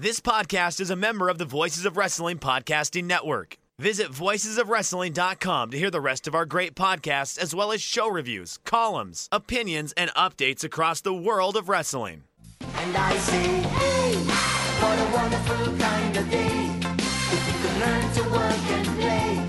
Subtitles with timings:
[0.00, 3.56] This podcast is a member of the Voices of Wrestling Podcasting Network.
[3.80, 8.60] Visit voicesofwrestling.com to hear the rest of our great podcasts, as well as show reviews,
[8.64, 12.22] columns, opinions, and updates across the world of wrestling.
[12.60, 14.14] And I say, hey,
[14.78, 16.70] what a wonderful kind of day.
[17.34, 19.48] If you could learn to work and play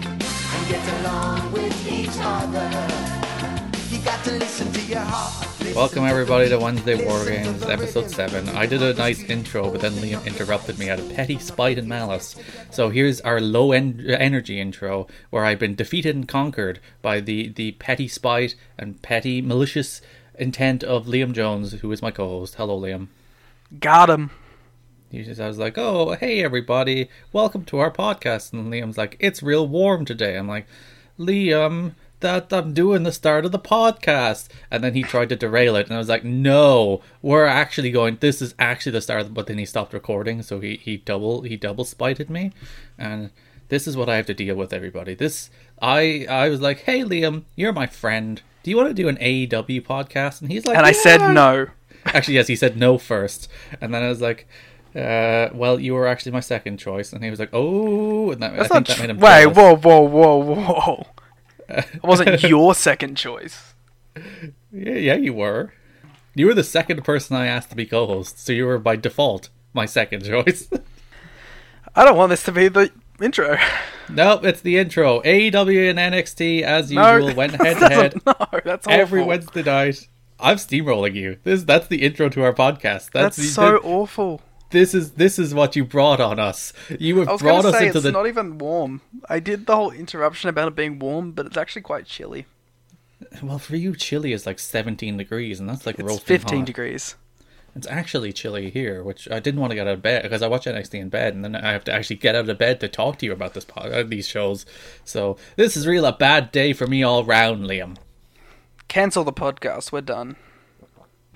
[0.56, 3.09] and get along with each other.
[5.74, 8.50] Welcome everybody to Wednesday War Games, episode 7.
[8.50, 11.88] I did a nice intro, but then Liam interrupted me out of petty spite and
[11.88, 12.36] malice.
[12.70, 17.48] So here's our low en- energy intro, where I've been defeated and conquered by the,
[17.48, 20.02] the petty spite and petty malicious
[20.38, 22.56] intent of Liam Jones, who is my co-host.
[22.56, 23.08] Hello, Liam.
[23.80, 24.32] Got him.
[25.10, 28.52] He just, I was like, oh, hey everybody, welcome to our podcast.
[28.52, 30.38] And Liam's like, it's real warm today.
[30.38, 30.68] I'm like,
[31.18, 34.48] Liam, that I'm doing the start of the podcast.
[34.72, 38.18] And then he tried to derail it, and I was like, no, we're actually going.
[38.20, 39.26] This is actually the start.
[39.26, 42.52] The, but then he stopped recording, so he he double he double spited me,
[42.98, 43.30] and
[43.70, 45.14] this is what I have to deal with, everybody.
[45.16, 45.50] This
[45.82, 48.42] I I was like, hey Liam, you're my friend.
[48.64, 50.42] Do you want to do an AEW podcast?
[50.42, 51.68] And he's like, And I said no.
[52.06, 53.50] Actually, yes, he said no first,
[53.82, 54.48] and then I was like,
[54.96, 58.56] uh, "Well, you were actually my second choice," and he was like, "Oh," and that,
[58.56, 59.58] That's I not think that made him Wait, jealous.
[59.58, 61.08] whoa, whoa, whoa, whoa.
[61.70, 63.74] It wasn't your second choice.
[64.72, 65.74] Yeah, yeah, you were.
[66.36, 69.50] You were the second person I asked to be co-host, so you were by default
[69.74, 70.70] my second choice.
[71.96, 72.92] I don't want this to be the
[73.22, 73.58] intro.
[74.10, 75.22] nope, it's the intro.
[75.22, 78.14] AEW and NXT, as No, usual, went head to head.
[78.26, 79.00] No, that's awful.
[79.00, 80.08] every Wednesday night.
[80.40, 81.38] I'm steamrolling you.
[81.44, 83.12] This that's the intro to our podcast.
[83.12, 84.42] That's, That's the, so awful.
[84.72, 86.74] This is this is what you brought on us.
[87.00, 89.02] You have brought us say into it's the It's not even warm.
[89.30, 92.46] I did the whole interruption about it being warm, but it's actually quite chilly.
[93.44, 93.96] well for you.
[93.96, 96.66] chilly is like 17 degrees, and that's like It's 15 hot.
[96.66, 97.16] degrees.
[97.76, 100.48] It's actually chilly here, which I didn't want to get out of bed because I
[100.48, 102.88] watch NXT in bed, and then I have to actually get out of bed to
[102.88, 104.66] talk to you about this pod, uh, these shows.
[105.06, 107.98] So this is real a bad day for me all round, Liam.
[108.88, 109.92] Cancel the podcast.
[109.92, 110.36] We're done.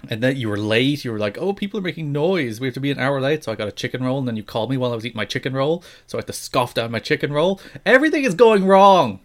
[0.10, 1.06] And then you were late.
[1.06, 2.60] You were like, "Oh, people are making noise.
[2.60, 4.36] We have to be an hour late." So I got a chicken roll, and then
[4.36, 5.84] you called me while I was eating my chicken roll.
[6.08, 7.62] So I had to scoff down my chicken roll.
[7.86, 9.20] Everything is going wrong.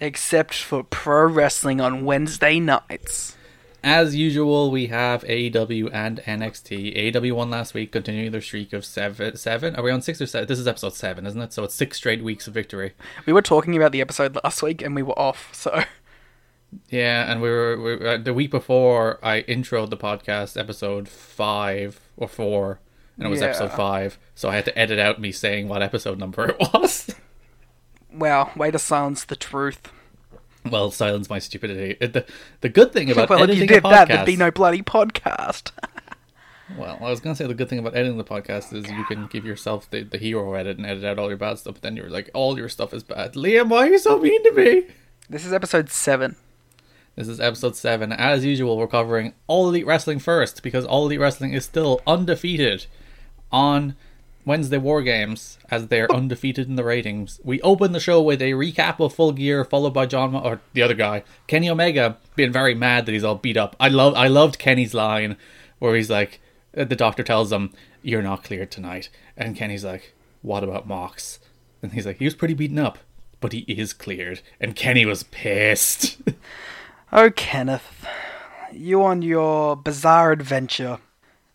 [0.00, 3.36] Except for pro wrestling on Wednesday nights.
[3.82, 7.12] As usual, we have AEW and NXT.
[7.12, 9.36] AEW won last week, continuing their streak of seven.
[9.36, 9.74] Seven?
[9.74, 10.46] Are we on six or seven?
[10.46, 11.52] This is episode seven, isn't it?
[11.54, 12.92] So it's six straight weeks of victory.
[13.24, 15.84] We were talking about the episode last week and we were off, so.
[16.88, 21.08] Yeah, and we were, we were uh, the week before I introed the podcast, episode
[21.08, 22.80] five or four,
[23.16, 24.18] and it was episode five.
[24.34, 27.14] So I had to edit out me saying what episode number it was.
[28.12, 29.90] Well, way to silence the truth.
[30.70, 31.96] well, silence my stupidity.
[32.00, 32.24] Uh, The
[32.60, 35.70] the good thing about well, if you did podcast, that, there'd be no bloody podcast.
[36.78, 39.26] Well, I was gonna say the good thing about editing the podcast is you can
[39.26, 41.74] give yourself the, the hero edit and edit out all your bad stuff.
[41.74, 43.32] But then you're like, all your stuff is bad.
[43.34, 44.86] Liam, why are you so mean to me?
[45.28, 46.36] This is episode seven.
[47.16, 48.12] This is episode seven.
[48.12, 52.86] As usual, we're covering All Elite Wrestling first because All Elite Wrestling is still undefeated
[53.52, 53.96] on
[54.46, 57.40] Wednesday War Games as they're undefeated in the ratings.
[57.44, 60.82] We open the show with a recap of Full Gear, followed by John or the
[60.82, 63.76] other guy, Kenny Omega, being very mad that he's all beat up.
[63.78, 65.36] I love, I loved Kenny's line
[65.78, 66.40] where he's like,
[66.76, 67.72] uh, the doctor tells him,
[68.02, 71.40] "You're not cleared tonight," and Kenny's like, "What about Mox?"
[71.82, 72.98] And he's like, "He was pretty beaten up."
[73.40, 76.18] But he is cleared, and Kenny was pissed.
[77.12, 78.06] Oh, Kenneth,
[78.72, 80.98] you on your bizarre adventure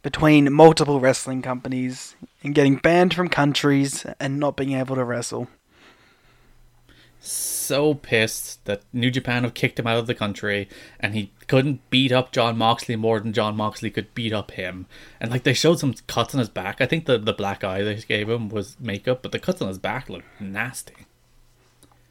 [0.04, 5.48] between multiple wrestling companies and getting banned from countries and not being able to wrestle.
[7.22, 10.68] so pissed that New Japan have kicked him out of the country
[11.00, 14.86] and he couldn't beat up Jon Moxley more than Jon Moxley could beat up him.
[15.22, 16.82] And like they showed some cuts on his back.
[16.82, 19.70] I think the, the black eye they gave him was makeup, but the cuts on
[19.70, 21.08] his back looked nasty.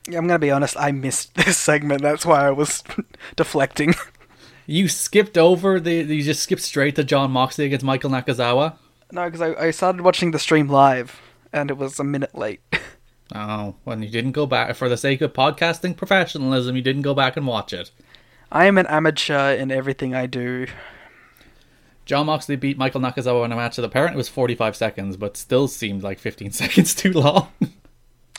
[0.08, 2.82] I'm gonna be honest, I missed this segment, that's why I was
[3.36, 3.94] deflecting.
[4.66, 8.76] You skipped over the you just skipped straight to Jon Moxley against Michael Nakazawa.
[9.12, 11.20] no, because I, I started watching the stream live
[11.52, 12.60] and it was a minute late.
[13.34, 17.14] Oh, when you didn't go back for the sake of podcasting professionalism, you didn't go
[17.14, 17.90] back and watch it.
[18.52, 20.66] I am an amateur in everything I do.
[22.04, 25.66] Jon Moxley beat Michael Nakazawa in a match that apparently was 45 seconds, but still
[25.68, 27.48] seemed like 15 seconds too long.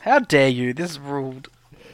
[0.06, 0.72] How dare you?
[0.72, 1.50] This is ruled.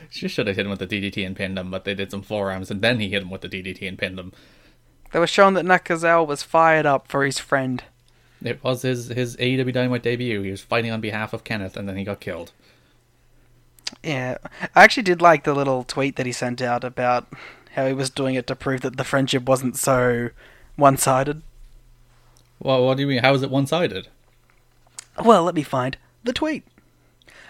[0.09, 2.21] She should have hit him with the DDT and pinned him, but they did some
[2.21, 4.33] forearms and then he hit him with the DDT and pinned him.
[5.13, 7.81] They were showing that Nakazawa was fired up for his friend.
[8.43, 10.41] It was his his AEW Dynamite debut.
[10.41, 12.51] He was fighting on behalf of Kenneth, and then he got killed.
[14.03, 14.37] Yeah,
[14.75, 17.27] I actually did like the little tweet that he sent out about
[17.75, 20.31] how he was doing it to prove that the friendship wasn't so
[20.75, 21.41] one-sided.
[22.59, 23.21] Well, what do you mean?
[23.21, 24.07] How is it one sided?
[25.23, 26.63] Well, let me find the tweet.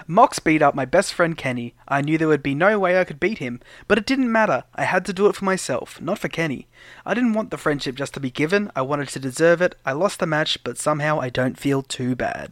[0.07, 1.73] Mox beat up my best friend Kenny.
[1.87, 4.63] I knew there would be no way I could beat him, but it didn't matter.
[4.75, 6.67] I had to do it for myself, not for Kenny.
[7.05, 8.71] I didn't want the friendship just to be given.
[8.75, 9.75] I wanted to deserve it.
[9.85, 12.51] I lost the match, but somehow I don't feel too bad.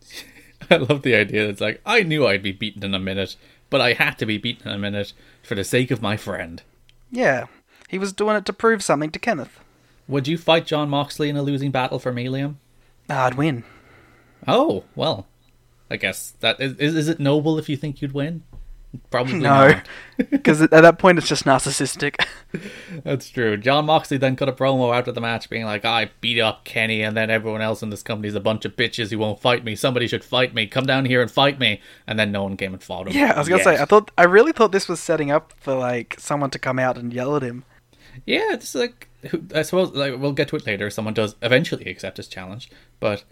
[0.70, 1.44] I love the idea.
[1.44, 3.36] that It's like I knew I'd be beaten in a minute,
[3.70, 6.62] but I had to be beaten in a minute for the sake of my friend.
[7.10, 7.46] Yeah,
[7.88, 9.60] he was doing it to prove something to Kenneth.
[10.06, 12.56] Would you fight Jon Moxley in a losing battle for me, Liam?
[13.10, 13.64] I'd win.
[14.46, 15.26] Oh well,
[15.90, 16.74] I guess that is.
[16.78, 18.42] Is, it noble if you think you'd win?
[19.10, 19.86] Probably No, not.
[20.30, 22.24] because at that point it's just narcissistic.
[23.04, 23.56] That's true.
[23.58, 27.02] Jon Moxley then cut a promo after the match, being like, "I beat up Kenny,
[27.02, 29.62] and then everyone else in this company is a bunch of bitches who won't fight
[29.64, 29.76] me.
[29.76, 30.66] Somebody should fight me.
[30.66, 33.12] Come down here and fight me." And then no one came and fought him.
[33.14, 33.76] yeah, I was gonna Yet.
[33.76, 36.78] say, I thought, I really thought this was setting up for like someone to come
[36.78, 37.64] out and yell at him.
[38.26, 40.88] Yeah, it's like who- I suppose like we'll get to it later.
[40.90, 42.70] Someone does eventually accept his challenge,
[43.00, 43.24] but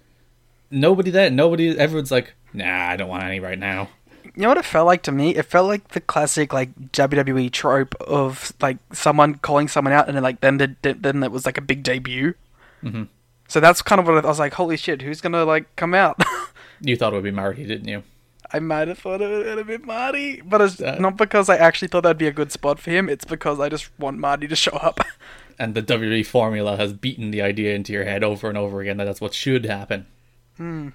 [0.70, 1.36] nobody then.
[1.36, 1.78] Nobody.
[1.78, 3.88] Everyone's like, "Nah, I don't want any right now."
[4.24, 5.34] You know what it felt like to me?
[5.34, 10.16] It felt like the classic like WWE trope of like someone calling someone out and
[10.16, 12.34] then like then the, then it was like a big debut.
[12.82, 13.04] Mm-hmm.
[13.48, 14.54] So that's kind of what I was like.
[14.54, 15.02] Holy shit!
[15.02, 16.20] Who's gonna like come out?
[16.82, 18.02] You thought it would be Marty, didn't you?
[18.52, 21.56] I might have thought it would have been Marty, but it's Uh, not because I
[21.56, 23.08] actually thought that'd be a good spot for him.
[23.08, 25.00] It's because I just want Marty to show up.
[25.58, 28.98] And the WWE formula has beaten the idea into your head over and over again
[28.98, 30.04] that that's what should happen.
[30.56, 30.90] Hmm.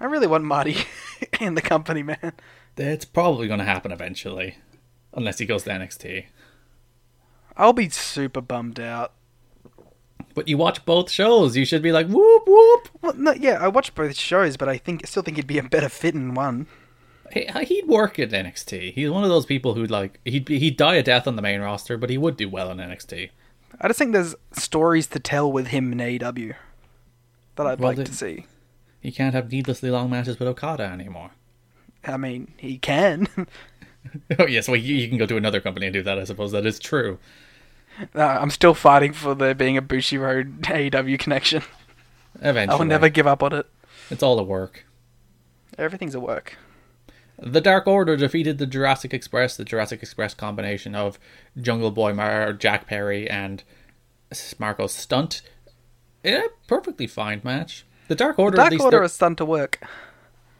[0.00, 0.76] I really want Marty
[1.40, 2.32] in the company, man.
[2.76, 4.56] That's probably going to happen eventually,
[5.12, 6.26] unless he goes to NXT.
[7.56, 9.12] I'll be super bummed out.
[10.34, 11.56] But you watch both shows.
[11.56, 12.88] You should be like, whoop whoop.
[13.00, 15.58] Well, no, yeah, I watched both shows, but I think I still think he'd be
[15.58, 16.66] a better fit in one.
[17.32, 18.94] He, he'd work at NXT.
[18.94, 21.42] He's one of those people who'd like he'd be, he'd die a death on the
[21.42, 23.30] main roster, but he would do well in NXT.
[23.80, 26.54] I just think there's stories to tell with him in AEW
[27.56, 28.46] that I'd Well, like to see.
[29.04, 31.32] He can't have needlessly long matches with Okada anymore.
[32.06, 33.28] I mean, he can.
[34.38, 36.18] oh yes, well you, you can go to another company and do that.
[36.18, 37.18] I suppose that is true.
[38.14, 41.62] no, I'm still fighting for there being a Bushiroad AEW connection.
[42.40, 43.66] Eventually, I will never give up on it.
[44.08, 44.86] It's all a work.
[45.76, 46.56] Everything's a work.
[47.38, 51.18] The Dark Order defeated the Jurassic Express, the Jurassic Express combination of
[51.60, 53.64] Jungle Boy Mar- Jack Perry and
[54.58, 55.42] Marco Stunt.
[56.22, 57.84] In a perfectly fine match.
[58.08, 59.80] The Dark Order, The Dark Order is done to work.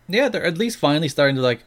[0.09, 1.63] yeah, they're at least finally starting to like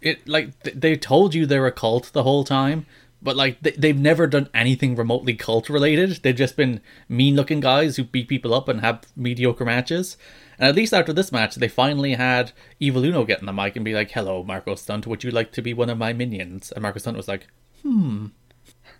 [0.00, 0.28] it.
[0.28, 2.86] Like th- they told you they're a cult the whole time,
[3.22, 6.20] but like they, they've never done anything remotely cult related.
[6.22, 10.16] They've just been mean-looking guys who beat people up and have mediocre matches.
[10.58, 13.76] And at least after this match, they finally had Evil Uno get on the mic
[13.76, 15.06] and be like, "Hello, Marco Stunt.
[15.06, 17.46] Would you like to be one of my minions?" And Marco Stunt was like,
[17.82, 18.26] "Hmm."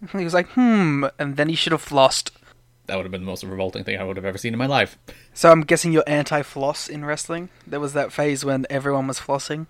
[0.12, 2.30] He was like, hmm, and then he should have lost.
[2.86, 4.66] That would have been the most revolting thing I would have ever seen in my
[4.66, 4.98] life.
[5.34, 7.48] So I'm guessing you're anti-floss in wrestling.
[7.66, 9.66] There was that phase when everyone was flossing.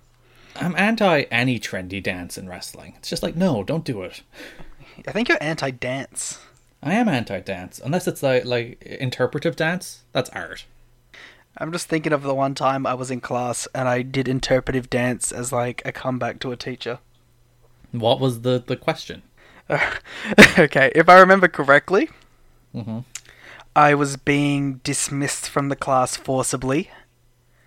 [0.54, 2.94] I'm anti any trendy dance in wrestling.
[2.98, 4.22] It's just like, no, don't do it.
[5.06, 6.40] I think you're anti-dance.
[6.82, 7.80] I am anti dance.
[7.84, 10.64] Unless it's like like interpretive dance, that's art.
[11.58, 14.90] I'm just thinking of the one time I was in class and I did interpretive
[14.90, 16.98] dance as like a comeback to a teacher.
[17.92, 19.22] What was the, the question?
[20.58, 22.10] okay, if I remember correctly,
[22.76, 23.04] Mhm.
[23.74, 26.90] I was being dismissed from the class forcibly.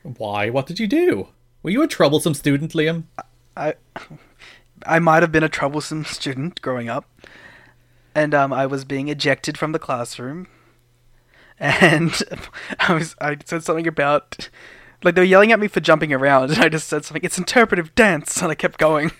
[0.03, 0.49] Why?
[0.49, 1.29] What did you do?
[1.61, 3.03] Were you a troublesome student, Liam?
[3.57, 3.73] I
[4.85, 7.05] I might have been a troublesome student growing up,
[8.15, 10.47] and um, I was being ejected from the classroom.
[11.59, 12.17] And
[12.79, 14.49] I was I said something about
[15.03, 17.23] like they were yelling at me for jumping around, and I just said something.
[17.23, 19.11] It's interpretive dance, and I kept going.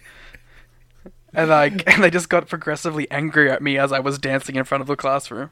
[1.33, 4.63] And like, and they just got progressively angry at me as I was dancing in
[4.63, 5.51] front of the classroom.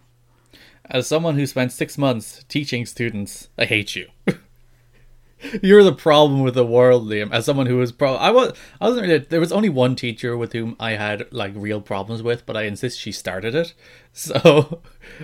[0.89, 4.07] As someone who spent six months teaching students, I hate you.
[5.61, 7.31] You're the problem with the world, Liam.
[7.31, 9.19] As someone who was pro, I was, I wasn't really.
[9.19, 12.63] There was only one teacher with whom I had like real problems with, but I
[12.63, 13.73] insist she started it.
[14.17, 14.81] So,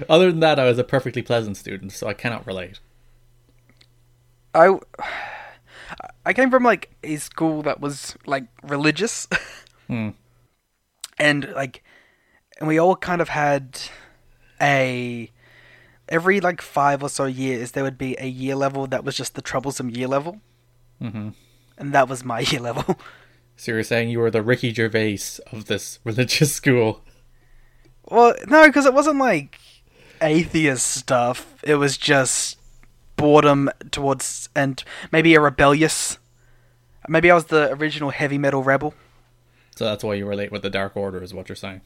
[0.08, 1.94] other than that, I was a perfectly pleasant student.
[1.94, 2.80] So I cannot relate.
[4.54, 4.78] I
[6.24, 9.28] I came from like a school that was like religious,
[9.88, 10.10] hmm.
[11.18, 11.84] and like,
[12.60, 13.82] and we all kind of had
[14.62, 15.32] a
[16.14, 19.34] every like five or so years there would be a year level that was just
[19.34, 20.40] the troublesome year level,
[21.02, 21.30] mm-hmm.
[21.78, 22.98] and that was my year level.
[23.58, 25.20] So you're saying you were the Ricky Gervais
[25.52, 27.02] of this religious school?
[28.06, 29.60] well, no, because it wasn't like
[30.22, 31.56] atheist stuff.
[31.64, 32.58] It was just
[33.16, 36.20] boredom towards and maybe a rebellious.
[37.08, 38.94] Maybe I was the original heavy metal rebel.
[39.76, 41.82] So that's why you relate with the Dark Order, is what you're saying.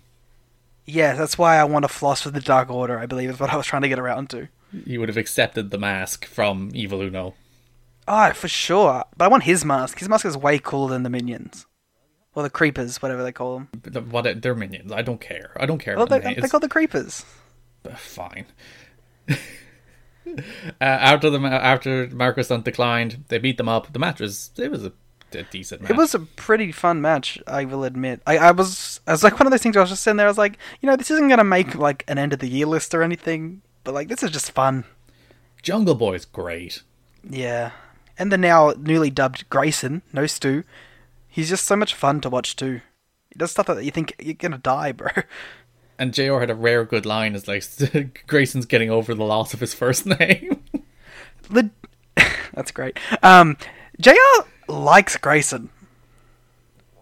[0.87, 3.49] Yeah, that's why I want to floss with the Dark Order, I believe is what
[3.51, 4.47] I was trying to get around to.
[4.71, 7.35] You would have accepted the mask from Evil Uno.
[8.07, 9.03] Oh, for sure.
[9.17, 9.99] But I want his mask.
[9.99, 11.65] His mask is way cooler than the minions.
[12.33, 13.69] Or the creepers, whatever they call them.
[13.83, 14.93] The- What they're minions.
[14.93, 15.51] I don't care.
[15.59, 15.95] I don't care.
[15.95, 17.25] Well, about they, the they call the creepers.
[17.97, 18.45] fine.
[19.29, 19.37] uh,
[20.79, 23.91] after the after Marco Stunt declined, they beat them up.
[23.91, 24.93] The match was it was a,
[25.35, 25.91] a decent match.
[25.91, 28.21] It was a pretty fun match, I will admit.
[28.27, 30.27] I, I was I was like one of those things I was just sitting there,
[30.27, 32.65] I was like, you know, this isn't gonna make like an end of the year
[32.65, 34.83] list or anything, but like this is just fun.
[35.61, 36.83] Jungle Boy's great.
[37.27, 37.71] Yeah.
[38.19, 40.63] And the now newly dubbed Grayson, no Stu,
[41.27, 42.81] he's just so much fun to watch too.
[43.29, 45.09] He does stuff that you think you're gonna die, bro.
[45.99, 49.59] And JR had a rare good line is like Grayson's getting over the loss of
[49.61, 50.63] his first name.
[51.49, 51.71] Le-
[52.53, 52.99] That's great.
[53.23, 53.57] Um,
[53.99, 54.11] Jr.
[54.67, 55.69] likes Grayson.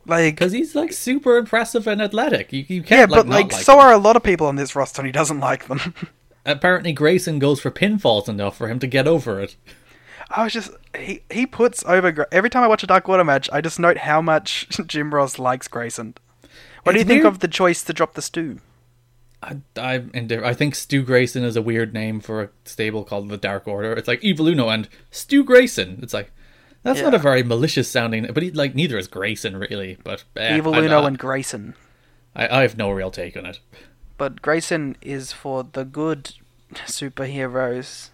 [0.08, 2.54] Like, Because he's like super impressive and athletic.
[2.54, 3.80] You, you can't but like, like, so him.
[3.80, 5.94] are a lot of people on this roster, and he doesn't like them.
[6.46, 9.56] Apparently Grayson goes for pinfalls enough for him to get over it.
[10.30, 13.50] I was just he he puts over every time I watch a Dark Order match.
[13.52, 16.14] I just note how much Jim Ross likes Grayson.
[16.84, 17.34] What do It's you think weird.
[17.34, 18.60] of the choice to drop the Stu?
[19.42, 23.30] I, I'm indif- I think Stu Grayson is a weird name for a stable called
[23.30, 23.94] the Dark Order.
[23.94, 26.00] It's like Evil Uno and Stu Grayson.
[26.04, 26.32] It's like
[26.86, 29.98] that's not a very malicious sounding, but he, like neither is Grayson really.
[30.04, 31.76] But eh, Evil Uno I, and Grayson,
[32.36, 33.60] I, I have no real take on it.
[34.18, 36.32] but Grayson is for the good
[36.86, 38.10] superheroes.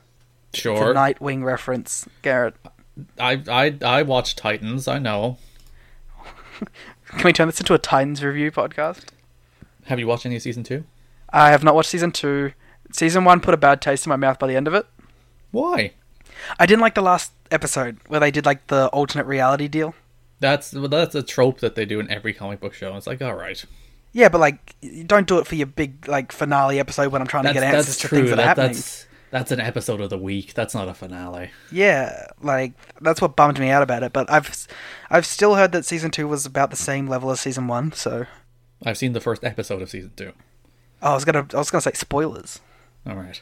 [0.54, 2.56] Sure, Nightwing reference, Garrett.
[3.20, 4.88] I I I watch Titans.
[4.88, 5.38] I know.
[7.08, 9.06] Can we turn this into a Titans review podcast?
[9.86, 10.86] Have you watched any of season two?
[11.34, 12.54] I have not watched season two.
[12.92, 14.86] Season one put a bad taste in my mouth by the end of it.
[15.52, 15.94] Why?
[16.60, 19.94] I didn't like the last episode where they did like the alternate reality deal.
[20.40, 22.96] That's well, that's a trope that they do in every comic book show.
[22.96, 23.64] It's like all right,
[24.12, 27.44] Yeah, but like, don't do it for your big like finale episode when I'm trying
[27.44, 28.74] that's to get answers to things that, are happening.
[28.74, 30.54] that's that's an episode of the week.
[30.56, 31.52] That's not a finale.
[31.72, 34.14] Yeah, like that's what bummed me out about it.
[34.14, 34.68] But I've
[35.10, 37.92] I've still heard that season two was about the same level as season one.
[37.94, 38.26] So
[38.84, 40.34] I've seen the first episode of season two.
[41.04, 42.60] oh, I was gonna I was gonna say spoilers.
[43.08, 43.40] All right.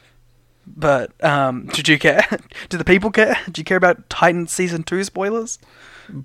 [0.76, 2.24] But um, did you care?
[2.68, 3.36] Do the people care?
[3.50, 5.58] Do you care about Titan season two spoilers?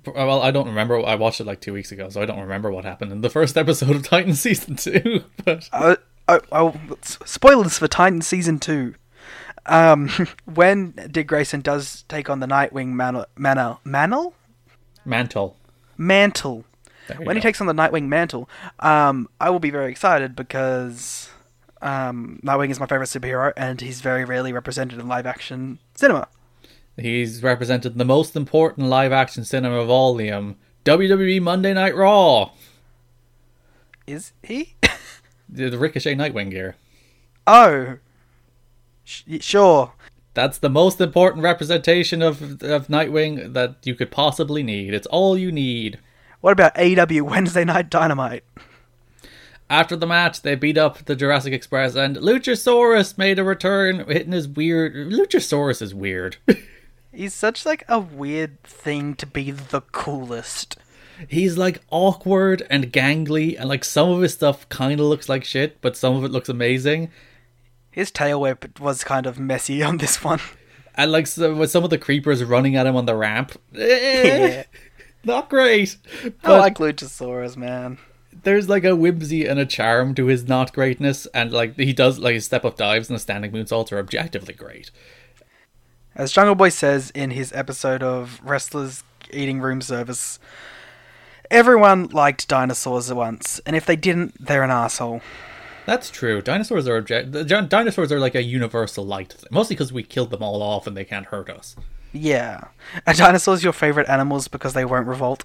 [0.04, 1.04] Well, I don't remember.
[1.04, 3.30] I watched it like two weeks ago, so I don't remember what happened in the
[3.30, 5.24] first episode of Titan season two.
[5.44, 5.96] But Uh,
[6.28, 8.94] oh, oh, s- spoilers for Titan season two.
[9.66, 10.08] Um,
[10.44, 14.34] when Dick Grayson does take on the Nightwing mantle, mantle, mantle,
[15.04, 15.56] Mantle.
[15.96, 16.64] mantle.
[17.18, 18.48] When he takes on the Nightwing mantle,
[18.80, 21.30] um, I will be very excited because
[21.82, 26.28] um, Nightwing is my favorite superhero, and he's very rarely represented in live action cinema.
[26.96, 30.54] He's represented the most important live action cinema of all, Liam.
[30.84, 32.50] WWE Monday Night Raw.
[34.06, 34.74] Is he?
[35.48, 36.74] The, Ricochet Nightwing gear.
[37.46, 37.98] oh,
[39.04, 39.92] Sh- sure.
[40.34, 44.92] That's the most important representation of of Nightwing that you could possibly need.
[44.92, 46.00] It's all you need.
[46.40, 48.42] What about AW Wednesday Night Dynamite?
[49.68, 54.32] After the match, they beat up the Jurassic Express, and Luchasaurus made a return, hitting
[54.32, 54.94] his weird.
[54.94, 56.36] Luchasaurus is weird.
[57.12, 60.76] He's such like a weird thing to be the coolest.
[61.28, 65.42] He's like awkward and gangly, and like some of his stuff kind of looks like
[65.44, 67.10] shit, but some of it looks amazing.
[67.90, 70.40] His tail whip was kind of messy on this one.
[70.94, 73.78] And like so, with some of the creepers running at him on the ramp, eh,
[74.58, 74.62] Yeah.
[75.24, 75.96] not great.
[76.44, 77.98] I like Luchasaurus, man.
[78.46, 82.20] There's like a whimsy and a charm to his not greatness, and like he does
[82.20, 84.92] like his step up dives and the standing moonsaults are objectively great.
[86.14, 90.38] As Jungle Boy says in his episode of Wrestlers Eating Room Service,
[91.50, 95.22] everyone liked dinosaurs at once, and if they didn't, they're an asshole.
[95.84, 96.40] That's true.
[96.40, 97.32] Dinosaurs are object.
[97.32, 100.86] the Dinosaurs are like a universal light, thing, mostly because we killed them all off
[100.86, 101.74] and they can't hurt us.
[102.12, 102.68] Yeah.
[103.08, 105.44] Are dinosaurs your favorite animals because they won't revolt?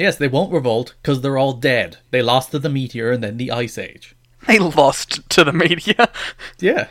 [0.00, 1.98] Yes, they won't revolt because they're all dead.
[2.10, 4.16] They lost to the meteor and then the ice age.
[4.46, 6.10] They lost to the media.
[6.58, 6.88] Yeah.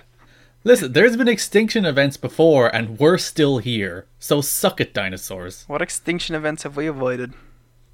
[0.63, 4.05] Listen, there's been extinction events before, and we're still here.
[4.19, 5.63] So suck it, dinosaurs.
[5.65, 7.33] what extinction events have we avoided?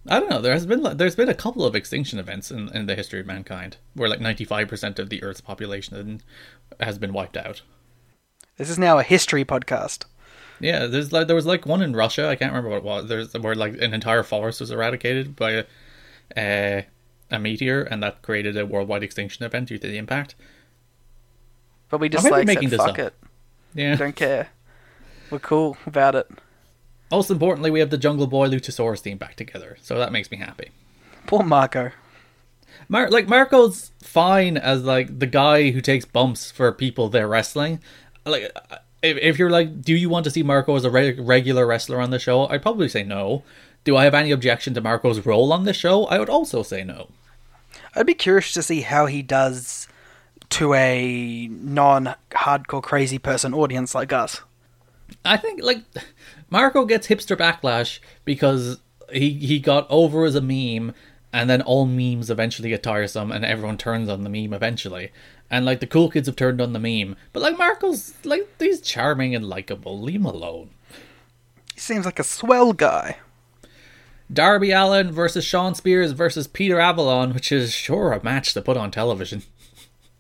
[0.06, 0.42] I don't know.
[0.42, 3.26] There has been there's been a couple of extinction events in, in the history of
[3.26, 6.22] mankind where like 95% of the Earth's population
[6.82, 7.62] has been wiped out.
[8.58, 10.04] This is now a history podcast.
[10.60, 12.28] Yeah, there's like there was like one in Russia.
[12.28, 13.08] I can't remember what it was.
[13.08, 15.66] There's where like an entire forest was eradicated by a
[16.38, 16.82] uh,
[17.32, 20.36] a meteor, and that created a worldwide extinction event due to the impact.
[21.90, 23.00] But we just like making said, fuck up.
[23.00, 23.14] it.
[23.74, 23.96] Yeah.
[23.96, 24.50] Don't care.
[25.30, 26.30] We're cool about it.
[27.12, 30.38] Most importantly, we have the Jungle Boy Luchasaurus team back together, so that makes me
[30.38, 30.72] happy.
[31.28, 31.92] Poor Marco.
[32.90, 37.80] Mar- like Marco's fine as like the guy who takes bumps for people they're wrestling.
[38.26, 38.56] Like
[39.10, 42.02] if, if you're like, do you want to see Marco as a re- regular wrestler
[42.02, 42.48] on the show?
[42.48, 43.44] I'd probably say no.
[43.84, 46.06] Do I have any objection to Marco's role on the show?
[46.06, 47.10] I would also say no.
[47.96, 49.88] I'd be curious to see how he does
[50.50, 54.42] to a non-hardcore crazy person audience like us.
[55.24, 55.84] I think like
[56.50, 58.80] Marco gets hipster backlash because
[59.12, 60.94] he he got over as a meme
[61.32, 65.12] and then all memes eventually get tiresome and everyone turns on the meme eventually.
[65.50, 67.16] And like the cool kids have turned on the meme.
[67.34, 70.00] But like Marco's like he's charming and likable.
[70.00, 70.72] Leave him alone.
[71.74, 73.18] He seems like a swell guy.
[74.32, 78.78] Darby Allin versus Shawn Spears versus Peter Avalon, which is sure a match to put
[78.78, 79.44] on television.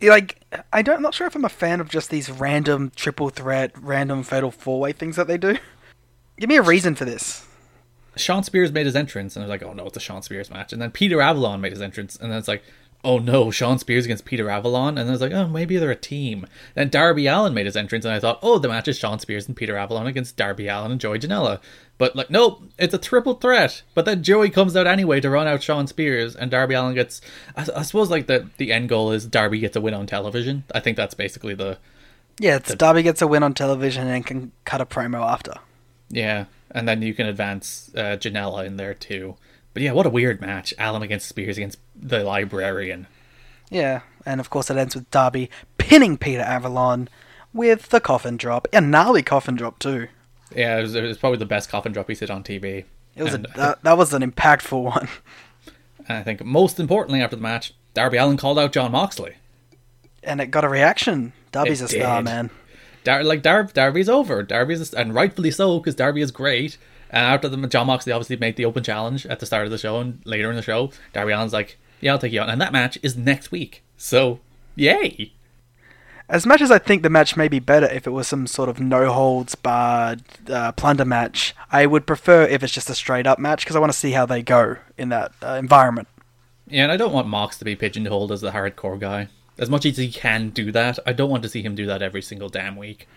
[0.01, 3.29] Like, I don't, I'm not sure if I'm a fan of just these random triple
[3.29, 5.57] threat, random fatal four way things that they do.
[6.37, 7.47] Give me a reason for this.
[8.17, 10.49] Shawn Spears made his entrance, and I was like, oh no, it's a Shawn Spears
[10.51, 10.71] match.
[10.71, 12.63] And then Peter Avalon made his entrance, and then it's like,
[13.05, 14.97] oh no, Shawn Spears against Peter Avalon.
[14.97, 16.45] And then I was like, oh, maybe they're a team.
[16.73, 19.47] Then Darby Allin made his entrance, and I thought, oh, the match is Shawn Spears
[19.47, 21.61] and Peter Avalon against Darby Allin and Joey Janela.
[21.97, 23.83] But like, nope, it's a triple threat.
[23.93, 27.21] But then Joey comes out anyway to run out Shawn Spears, and Darby Allin gets.
[27.55, 30.63] I, I suppose like the the end goal is Darby gets a win on television.
[30.73, 31.77] I think that's basically the
[32.39, 35.53] Yeah, it's Darby gets a win on television and can cut a promo after.
[36.09, 39.37] Yeah, and then you can advance uh, Janela in there too.
[39.75, 40.73] But yeah, what a weird match.
[40.79, 43.07] Allin against Spears against the librarian.
[43.69, 47.09] Yeah, and of course it ends with Darby pinning Peter Avalon
[47.53, 48.69] with the coffin drop.
[48.71, 50.07] A gnarly coffin drop too.
[50.55, 52.85] Yeah, it was, it was probably the best coffin drop he's hit on TV.
[53.17, 55.09] It was and, a, that, that was an impactful one.
[56.07, 59.35] and I think most importantly after the match, Darby Allin called out Jon Moxley.
[60.23, 61.33] And it got a reaction.
[61.51, 62.25] Darby's It a star, did.
[62.25, 62.49] man.
[63.03, 64.41] Dar- like Dar- Darby's over.
[64.41, 66.77] Darby's and rightfully so because Darby is great.
[67.09, 69.77] And after the Jon Moxley obviously made the open challenge at the start of the
[69.77, 72.61] show and later in the show, Darby Allin's like, "Yeah, I'll take you on." And
[72.61, 73.83] that match is next week.
[73.97, 74.39] So,
[74.75, 75.33] yay!
[76.27, 78.67] As much as I think the match may be better if it was some sort
[78.67, 83.27] of no holds barred uh, plunder match, I would prefer if it's just a straight
[83.27, 86.07] up match because I want to see how they go in that uh, environment.
[86.67, 89.27] Yeah, and I don't want Mox to be pigeonholed as the hardcore guy.
[89.59, 92.01] As much as he can do that, I don't want to see him do that
[92.01, 93.07] every single damn week.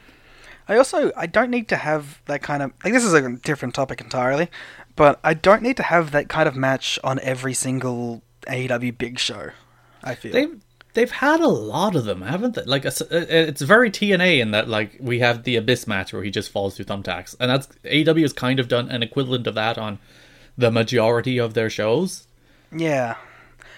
[0.69, 3.75] I also I don't need to have that kind of like this is a different
[3.75, 4.49] topic entirely,
[4.97, 9.19] but I don't need to have that kind of match on every single AEW big
[9.19, 9.51] show.
[10.05, 10.61] I feel They've
[10.95, 12.63] they've had a lot of them, haven't they?
[12.63, 16.23] Like it's uh, it's very TNA in that like we have the Abyss match where
[16.23, 19.55] he just falls through thumbtacks, and that's AEW has kind of done an equivalent of
[19.55, 19.99] that on
[20.57, 22.27] the majority of their shows.
[22.73, 23.17] yeah.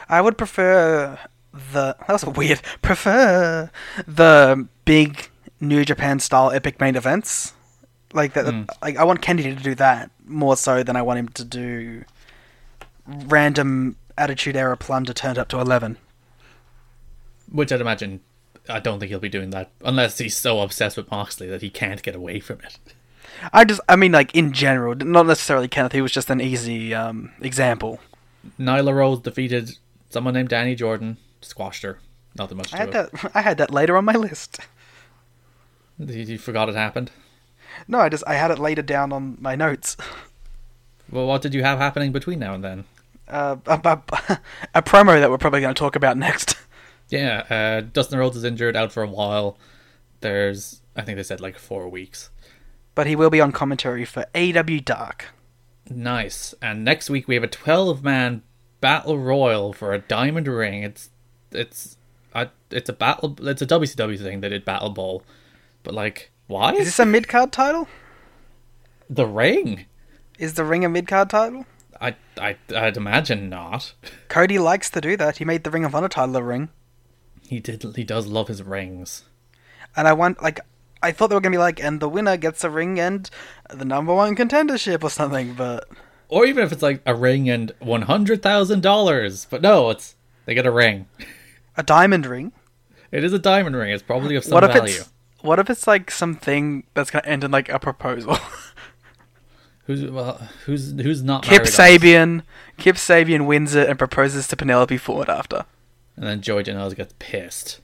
[0.08, 1.18] I would prefer
[1.52, 2.60] the that was weird.
[2.82, 3.70] Prefer
[4.08, 5.29] the big
[5.60, 7.52] New Japan style epic main events.
[8.12, 11.28] Like that like I want Kennedy to do that more so than I want him
[11.28, 12.04] to do
[13.06, 15.96] random attitude era plunder turned up to 11.
[17.50, 18.20] which I'd imagine
[18.68, 21.70] I don't think he'll be doing that unless he's so obsessed with Moxley that he
[21.70, 22.78] can't get away from it.
[23.52, 25.92] I just, I mean, like in general, not necessarily Kenneth.
[25.92, 28.00] He was just an easy um, example.
[28.58, 29.78] Nyla Rose defeated
[30.10, 31.98] someone named Danny Jordan, squashed her.
[32.36, 33.30] Nothing much to I had that.
[33.34, 34.60] I had that later on my list.
[36.08, 37.10] You, you forgot it happened.
[37.86, 39.96] No, I just I had it later down on my notes.
[41.12, 42.84] Well, what did you have happening between now and then?
[43.26, 44.38] Uh, a, a,
[44.76, 46.56] a promo that we're probably going to talk about next.
[47.08, 49.58] Yeah, uh, Dustin Rhodes is injured, out for a while.
[50.20, 52.30] There's, I think they said like four weeks.
[52.94, 55.26] But he will be on commentary for AW Dark.
[55.88, 56.54] Nice.
[56.62, 58.44] And next week we have a 12 man
[58.80, 60.84] battle royal for a diamond ring.
[60.84, 61.10] It's
[61.50, 61.96] it's
[62.32, 64.40] a, it's a battle it's a WCW thing.
[64.40, 65.24] They did Battle Bowl.
[65.82, 66.72] But like, why?
[66.74, 67.88] Is this a mid card title?
[69.08, 69.86] the ring?
[70.38, 71.66] Is the ring a mid card title?
[72.00, 73.92] I I I'd imagine not.
[74.28, 75.38] Cody likes to do that.
[75.38, 76.68] He made the Ring of Honor title a ring.
[77.46, 79.24] He did he does love his rings.
[79.96, 80.60] And I want like
[81.02, 83.28] I thought they were gonna be like, and the winner gets a ring and
[83.68, 85.88] the number one contendership or something, but
[86.28, 89.46] Or even if it's like a ring and $100,000.
[89.50, 90.14] But no, it's
[90.46, 91.06] they get a ring.
[91.76, 92.52] a diamond ring.
[93.10, 93.92] It is a diamond ring.
[93.92, 94.94] It's probably of some what if value.
[94.94, 95.10] it's
[95.42, 98.36] what if it's like something that's gonna end in like a proposal?
[99.90, 101.76] Who's well, who's who's not Kip married on this?
[101.76, 102.42] Sabian,
[102.76, 105.64] Kip Sabian wins it and proposes to Penelope Ford after.
[106.16, 107.80] And then Joey Janela gets pissed.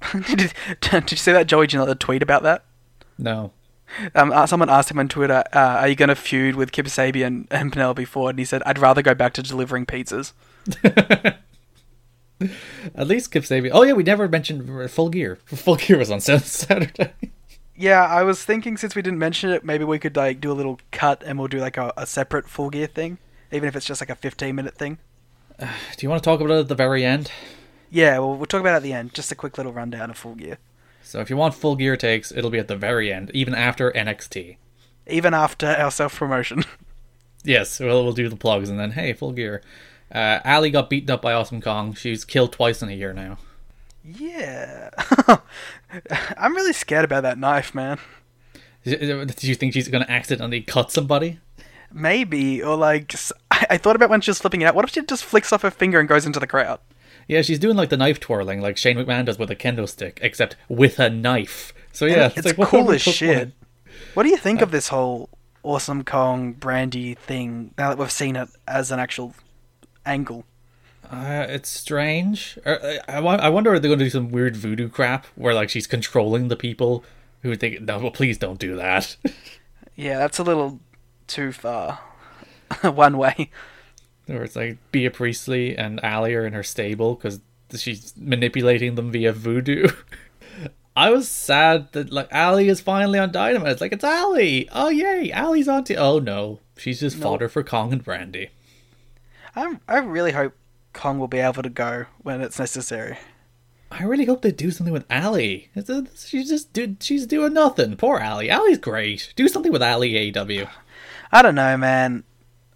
[0.12, 0.48] did, you,
[0.80, 2.64] did you see that Joey Janela tweet about that?
[3.18, 3.52] No.
[4.14, 6.86] Um, uh, someone asked him on Twitter, uh, "Are you going to feud with Kip
[6.86, 10.32] Sabian and Penelope Ford?" And he said, "I'd rather go back to delivering pizzas."
[12.94, 13.70] At least Kip Sabian.
[13.72, 15.38] Oh yeah, we never mentioned Full Gear.
[15.46, 17.12] Full Gear was on Saturday.
[17.76, 20.54] Yeah, I was thinking since we didn't mention it, maybe we could like do a
[20.54, 23.18] little cut and we'll do like a, a separate full gear thing,
[23.52, 24.98] even if it's just like a fifteen minute thing.
[25.58, 25.66] Do
[26.00, 27.30] you want to talk about it at the very end?
[27.90, 29.14] Yeah, well, we'll talk about it at the end.
[29.14, 30.58] Just a quick little rundown of full gear,
[31.02, 33.90] So if you want Full Gear takes, it'll be at the very end, even after
[33.92, 34.56] NXT.
[35.06, 36.64] even after our self promotion.
[37.44, 39.62] Yes, we'll we'll do the plugs and then hey, Full Gear.
[40.12, 41.94] Uh, Allie got beaten up by Awesome Kong.
[41.94, 43.38] She's killed twice in a year now.
[44.04, 44.90] yeah,
[46.36, 47.98] I'm really scared about that knife, man.
[48.84, 51.40] Do you think she's going to accidentally cut somebody?
[51.92, 53.14] Maybe or like
[53.50, 54.74] I thought about when she was flipping it out.
[54.74, 56.80] What if she just flicks off her finger and goes into the crowd?
[57.26, 60.18] Yeah, she's doing like the knife twirling, like Shane McMahon does with a kendo stick,
[60.22, 61.74] except with a knife.
[61.92, 63.52] So yeah, it's, like cool as shit.
[64.14, 65.28] What do you think of this whole
[65.62, 69.34] Awesome Kong Brandi thing now that we've seen it as an actual
[70.08, 70.44] angle?
[71.10, 72.58] Uh, it's strange.
[72.66, 72.76] Uh,
[73.08, 75.70] I, I, I wonder if they're going to do some weird voodoo crap where like
[75.70, 77.04] she's controlling the people
[77.42, 79.16] who think, no, well, please don't do that.
[79.96, 80.78] Yeah, that's a little
[81.26, 81.98] too far.
[82.82, 83.50] One way.
[84.28, 87.40] or it's like Bea Priestley and Allie are in her stable because
[87.74, 89.88] she's manipulating them via voodoo.
[90.96, 93.72] I was sad that like Allie is finally on Dynamite.
[93.72, 94.68] It's like it's Allie.
[94.70, 95.82] Oh yay, Allie's on.
[95.82, 98.50] T- oh no, she's just fodder for Kong and Brandi.
[99.58, 100.54] I I really hope
[100.92, 103.18] Kong will be able to go when it's necessary.
[103.90, 105.70] I really hope they do something with Allie.
[106.14, 107.96] She's just do, she's doing nothing.
[107.96, 108.50] Poor Allie.
[108.50, 109.32] Allie's great.
[109.34, 110.68] Do something with Allie AW.
[111.32, 112.24] I don't know, man.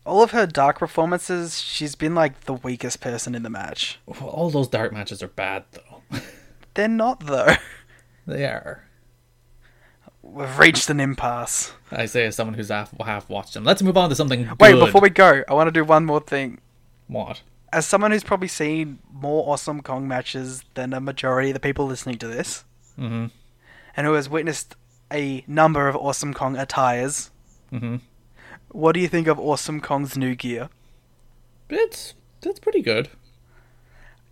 [0.05, 4.01] All of her dark performances, she's been like the weakest person in the match.
[4.21, 6.21] All those dark matches are bad though.
[6.75, 7.55] They're not though.
[8.27, 8.85] they are.
[10.23, 11.73] We've reached an impasse.
[11.91, 13.65] I say as someone who's half half watched them.
[13.65, 14.49] Let's move on to something.
[14.59, 14.87] Wait, good.
[14.87, 16.59] before we go, I want to do one more thing.
[17.13, 17.43] What?
[17.73, 21.87] As someone who's probably seen more Awesome Kong matches than a majority of the people
[21.87, 22.65] listening to this,
[22.99, 23.31] Mhm.
[23.97, 24.77] and who has witnessed
[25.13, 27.31] a number of Awesome Kong attires,
[27.73, 28.01] Mhm.
[28.69, 30.69] what do you think of Awesome Kong's new gear?
[31.71, 33.09] It's it's pretty good.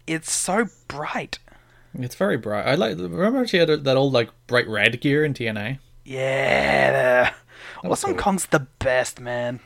[0.07, 1.39] It's so bright.
[1.95, 2.67] It's very bright.
[2.67, 2.99] I like.
[2.99, 5.79] Remember she had that old like bright red gear in TNA.
[6.05, 7.33] Yeah.
[7.85, 8.21] Awesome cool.
[8.21, 9.61] Kong's the best, man.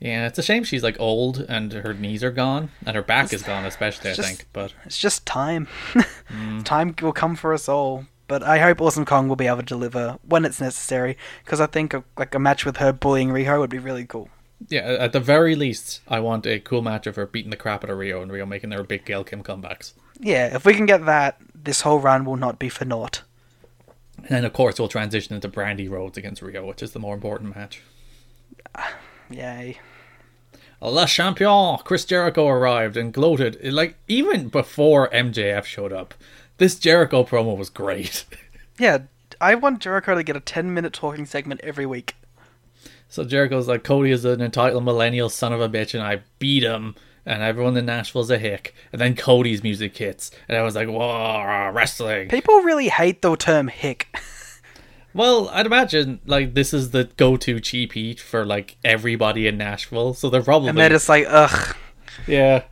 [0.00, 3.32] Yeah, it's a shame she's like old and her knees are gone and her back
[3.32, 4.10] is gone, especially.
[4.10, 5.66] I just- think, but It's just time.
[6.30, 6.62] Mm.
[6.64, 8.04] time will come for us all.
[8.26, 11.66] But I hope Awesome Kong will be able to deliver when it's necessary, because I
[11.66, 14.28] think a, like a match with her bullying Riho would be really cool.
[14.68, 17.82] yeah, at the very least, I want a cool match of her beating the crap
[17.84, 19.92] out of Riho and Riho making their big Gail Kim comebacks.
[20.20, 23.22] Yeah, if we can get that, this whole run will not be for naught.
[24.18, 27.14] And then, of course, we'll transition into Brandi Rhodes against Riho, which is the more
[27.14, 27.80] important match.
[29.30, 29.78] Yay.
[30.80, 33.58] Le Champion, Chris Jericho arrived and gloated.
[33.72, 36.14] Like, even before MJF showed up,
[36.58, 38.24] this Jericho promo was great.
[38.80, 38.98] Yeah,
[39.40, 42.14] I want Jericho to get a 10 minute talking segment every week.
[43.08, 46.62] so Jericho's like, Cody is an entitled millennial son of a bitch, and I beat
[46.62, 46.94] him.
[47.26, 48.72] and everyone in Nashville's a hick.
[48.92, 53.34] And then Cody's music hits, and I was like, "Whoa, wrestling!" People really hate the
[53.36, 54.06] term hick.
[55.18, 60.14] Well, I'd imagine like this is the go-to cheap heat for like everybody in Nashville,
[60.14, 61.74] so they're probably And they're just like, ugh.
[62.28, 62.62] yeah.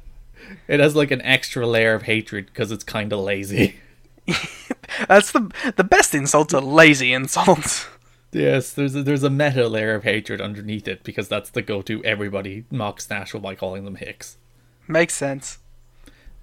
[0.68, 3.80] It has like an extra layer of hatred because it's kind of lazy.
[5.08, 7.88] That's the the best insults are lazy insults.
[8.30, 12.04] Yes, there's a, there's a meta layer of hatred underneath it because that's the go-to.
[12.04, 14.36] Everybody mocks Nashville by calling them hicks.
[14.86, 15.58] Makes sense.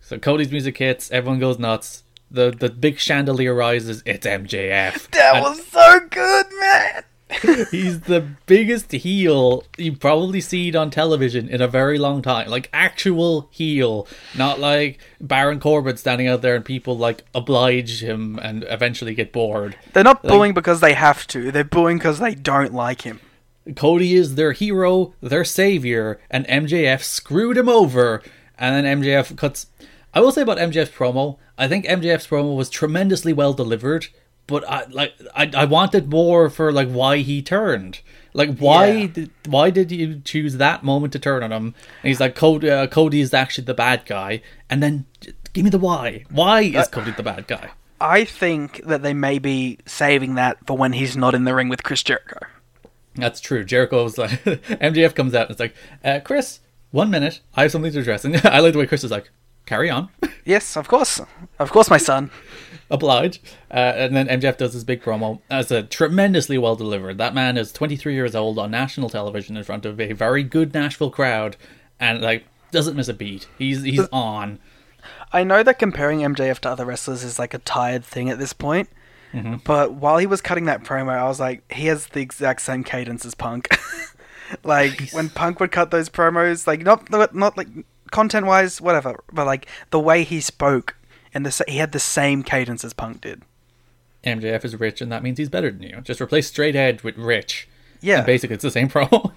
[0.02, 2.04] So Cody's music hits, everyone goes nuts.
[2.34, 4.04] The the big chandelier rises.
[4.06, 5.12] It's MJF.
[5.12, 7.04] That And was so good, man.
[7.72, 12.50] he's the biggest heel you've probably seen on television in a very long time.
[12.50, 18.40] Like actual heel, not like Baron Corbin standing out there and people like oblige him
[18.40, 19.78] and eventually get bored.
[19.94, 21.52] They're not booing because they have to.
[21.52, 23.20] They're booing because they don't like him.
[23.76, 28.22] Cody is their hero, their savior, and MJF screwed him over.
[28.58, 29.68] And then MJF cuts.
[30.14, 31.38] I will say about MJF's promo.
[31.58, 34.08] I think MJF's promo was tremendously well delivered,
[34.48, 38.02] but I like I, I wanted more for like why he turned.
[38.34, 39.08] Like why Yeah.
[39.08, 41.66] did why did you choose that moment to turn on him?
[42.04, 42.70] And he's like Cody.
[42.70, 44.42] Uh, Cody is actually the bad guy.
[44.70, 45.06] And then
[45.54, 46.26] give me the why.
[46.30, 47.72] Why is Cody the bad guy?
[48.02, 51.70] I think that they may be saving that for when he's not in the ring
[51.70, 52.40] with Chris Jericho.
[53.16, 53.64] That's true.
[53.64, 56.60] Jericho's like MJF comes out and it's like, uh, Chris,
[56.92, 58.26] one minute, I have something to address.
[58.26, 59.30] And I like the way Chris is like,
[59.66, 60.10] carry on,
[60.46, 61.22] Yes, of course.
[61.60, 62.30] Of course, my son.
[62.92, 63.42] oblige.
[63.72, 65.40] Uh, and then MJF does his big promo.
[65.50, 67.18] As a tremendously well delivered.
[67.18, 70.74] That man is 23 years old on national television in front of a very good
[70.74, 71.56] Nashville crowd,
[72.00, 73.48] and like doesn't miss a beat.
[73.58, 74.60] He's he's on.
[75.32, 78.54] I know that comparing MJF to other wrestlers is like a tired thing at this
[78.54, 78.90] point,
[79.34, 79.56] Mm-hmm.
[79.66, 82.84] but while he was cutting that promo, I was like, he has the exact same
[82.84, 83.68] cadence as Punk.
[84.64, 87.68] like when Punk would cut those promos, like not not like
[88.14, 90.96] content wise, whatever, but like the way he spoke
[91.34, 93.42] and the he had the same cadence as Punk did.
[94.24, 96.00] MJF is rich, and that means he's better than you.
[96.02, 97.68] Just replace straight edge with rich.
[98.00, 99.34] Yeah, And basically, it's the same promo.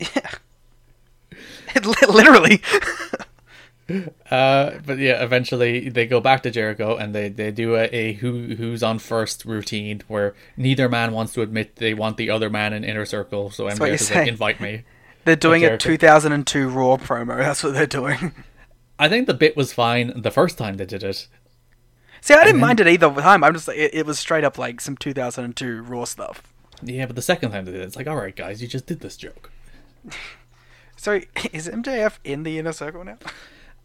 [1.74, 2.62] Li- literally.
[4.30, 8.12] Uh, but yeah, eventually they go back to Jericho and they, they do a, a
[8.12, 12.48] who who's on first routine where neither man wants to admit they want the other
[12.48, 13.50] man in inner circle.
[13.50, 14.84] So MJF is like, invite me.
[15.24, 15.90] They're doing a Jericho.
[15.90, 17.36] 2002 Raw promo.
[17.38, 18.32] That's what they're doing.
[18.98, 21.28] I think the bit was fine the first time they did it.
[22.20, 23.42] See, I didn't mind it either time.
[23.42, 26.42] I'm just like, it, it was straight up like some 2002 Raw stuff.
[26.82, 28.86] Yeah, but the second time they did it, it's like, all right, guys, you just
[28.86, 29.50] did this joke.
[31.00, 31.12] So
[31.52, 33.16] is MJF in the inner circle now?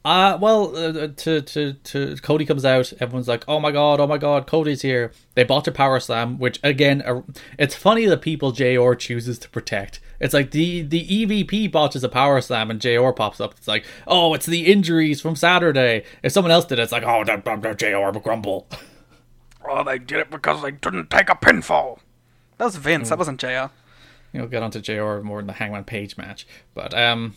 [0.04, 4.06] Uh, well, uh, to, to, to Cody comes out, everyone's like, oh my god, oh
[4.06, 5.14] my god, Cody's here.
[5.34, 7.22] They bought a power slam, which again, uh,
[7.58, 10.02] it's funny the people JR chooses to protect.
[10.20, 13.54] It's like the, the EVP botches a power slam and JR pops up.
[13.58, 16.04] It's like, oh, it's the injuries from Saturday.
[16.24, 18.68] If someone else did it, it's like, oh, that, that, that JR grumble.
[19.68, 21.98] Oh, they did it because they didn't take a pinfall.
[22.60, 23.10] That was Vince.
[23.10, 23.48] That wasn't JR.
[24.32, 26.46] you know, get onto JR more in the Hangman Page match.
[26.76, 27.36] But um,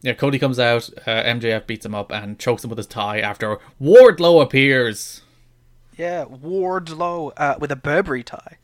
[0.00, 3.20] yeah, Cody comes out, uh, MJF beats him up and chokes him with his tie
[3.20, 5.22] after Wardlow appears.
[5.96, 8.58] Yeah, Wardlow uh, with a Burberry tie.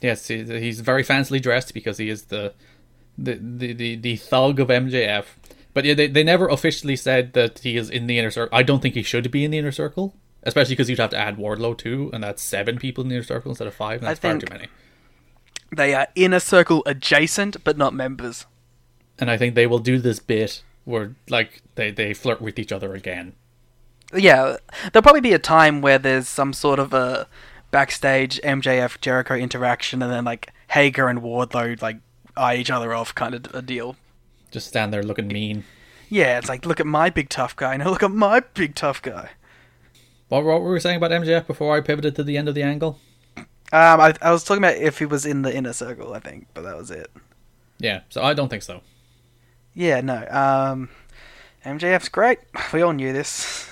[0.00, 2.52] Yes, he's very fancily dressed because he is the
[3.16, 5.26] the the, the, the thug of MJF.
[5.72, 8.56] But yeah, they, they never officially said that he is in the inner circle.
[8.56, 11.18] I don't think he should be in the inner circle, especially because you'd have to
[11.18, 14.00] add Wardlow too, and that's seven people in the inner circle instead of five.
[14.00, 14.68] And that's far too many.
[15.74, 18.46] They are inner circle adjacent, but not members.
[19.18, 22.70] And I think they will do this bit where like they, they flirt with each
[22.70, 23.34] other again.
[24.14, 24.58] Yeah,
[24.92, 27.26] there'll probably be a time where there's some sort of a
[27.72, 31.96] backstage MJF Jericho interaction, and then like Hager and Wardlow like
[32.36, 33.96] eye each other off, kind of a deal.
[34.50, 35.64] Just stand there looking mean.
[36.08, 39.02] Yeah, it's like look at my big tough guy, now look at my big tough
[39.02, 39.30] guy.
[40.28, 42.62] What, what were we saying about MJF before I pivoted to the end of the
[42.62, 42.98] angle?
[43.36, 46.46] Um, I, I was talking about if he was in the inner circle, I think,
[46.54, 47.10] but that was it.
[47.78, 48.82] Yeah, so I don't think so.
[49.74, 50.26] Yeah, no.
[50.30, 50.90] Um,
[51.64, 52.38] MJF's great.
[52.72, 53.68] We all knew this.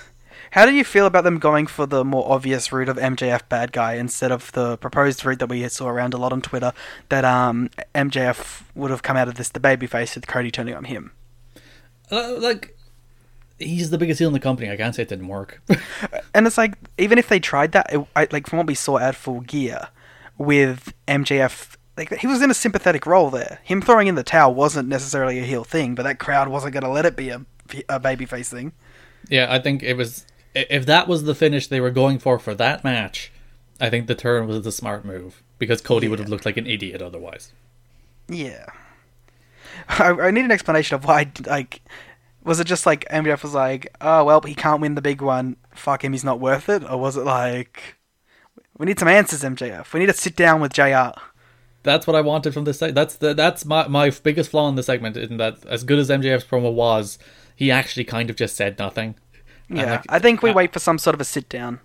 [0.53, 3.71] How do you feel about them going for the more obvious route of MJF bad
[3.71, 6.73] guy instead of the proposed route that we saw around a lot on Twitter
[7.09, 10.83] that um MJF would have come out of this the babyface with Cody turning on
[10.83, 11.11] him?
[12.11, 12.77] Uh, like,
[13.57, 14.69] he's the biggest heel in the company.
[14.69, 15.59] I can't say it didn't work.
[16.35, 18.99] And it's like even if they tried that, it, I, like from what we saw
[18.99, 19.87] at Full Gear
[20.37, 21.77] with MJF.
[21.97, 23.59] Like he was in a sympathetic role there.
[23.63, 26.83] Him throwing in the towel wasn't necessarily a heel thing, but that crowd wasn't going
[26.83, 27.43] to let it be a,
[27.89, 28.73] a babyface thing.
[29.29, 30.27] yeah, I think it was.
[30.55, 33.31] If that was the finish they were going for for that match,
[33.81, 36.67] I think the turn was the smart move because Cody would have looked like an
[36.67, 37.51] idiot otherwise.
[38.27, 38.65] Yeah.
[39.89, 41.81] I, I need an explanation of why, like,
[42.43, 45.55] Was it just like MJF was like, oh well, he can't win the big one.
[45.73, 47.95] Fuck him, he's not worth it, or was it like,
[48.77, 49.91] we need some answers, MJF.
[49.93, 51.09] We need to sit down with Jr.
[51.83, 52.79] That's what I wanted from this.
[52.79, 55.17] seg- That's the that's my my biggest flaw in the segment.
[55.17, 57.17] In that, as good as MJF's promo was,
[57.55, 59.15] he actually kind of just said nothing.
[59.69, 61.79] Yeah, like, I think we uh, wait for some sort of a sit down.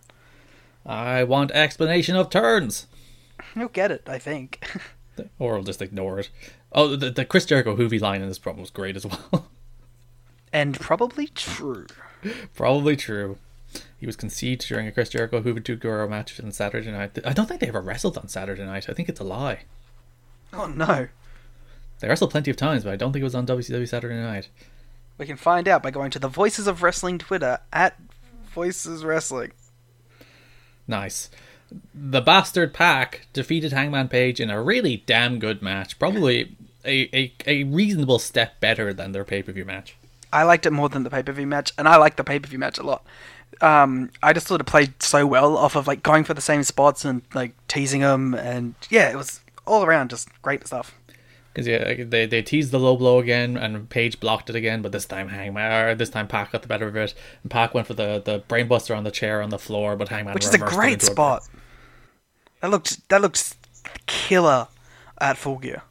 [0.84, 2.86] I want explanation of turns,
[3.54, 4.64] You'll get it, I think.
[5.38, 6.30] or I'll just ignore it.
[6.72, 9.48] Oh, the, the Chris Jericho Juvi line in this promo was great as well.
[10.52, 11.86] and probably true.
[12.54, 13.38] Probably true.
[13.98, 17.18] He was conceived during a Chris Jericho Juvi Guerrero match on Saturday night.
[17.24, 18.88] I don't think they ever wrestled on Saturday night.
[18.88, 19.60] I think it's a lie.
[20.52, 21.08] Oh no.
[22.00, 24.48] They wrestled plenty of times, but I don't think it was on WCW Saturday night.
[25.18, 27.98] We can find out by going to the Voices of Wrestling Twitter at
[28.54, 29.52] Voices Wrestling.
[30.86, 31.28] Nice.
[31.92, 35.98] The Bastard Pac defeated Hangman Page in a really damn good match.
[35.98, 39.96] Probably a, a, a reasonable step better than their pay per view match.
[40.32, 42.38] I liked it more than the pay per view match, and I liked the pay
[42.38, 43.04] per view match a lot.
[43.60, 46.62] Um, I just thought it played so well off of like going for the same
[46.62, 50.94] spots and like teasing them, and yeah, it was all around just great stuff.
[51.52, 54.82] Because yeah, they they teased the low blow again, and Page blocked it again.
[54.82, 57.74] But this time Hangman, or this time Pac got the better of it, and Pac
[57.74, 60.54] went for the the brainbuster on the chair on the floor, but Hangman Which is
[60.54, 61.48] a great spot.
[62.60, 63.56] That looked that looked
[64.06, 64.68] killer
[65.20, 65.82] at Full Gear.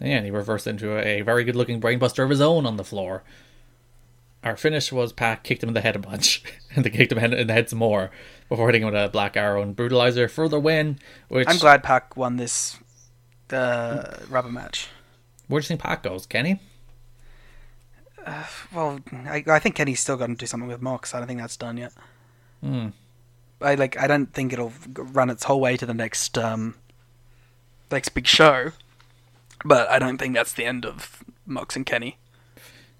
[0.00, 2.84] Yeah, and he reversed into a very good looking brainbuster of his own on the
[2.84, 3.22] floor.
[4.42, 6.42] Our finish was Pac kicked him in the head a bunch,
[6.74, 8.10] and they kicked him in the head some more
[8.48, 10.98] before hitting him with a black arrow and brutalizer for the win.
[11.28, 12.78] Which I'm glad Pac won this
[13.52, 14.88] uh, rubber match.
[15.48, 16.60] Where do you think Pac goes, Kenny?
[18.72, 21.14] Well, I, I think Kenny's still got to do something with Mox.
[21.14, 21.92] I don't think that's done yet.
[22.62, 22.88] Hmm.
[23.60, 23.98] I like.
[23.98, 26.74] I don't think it'll run its whole way to the next um,
[27.90, 28.72] next big show.
[29.64, 32.18] But I don't think that's the end of Mox and Kenny.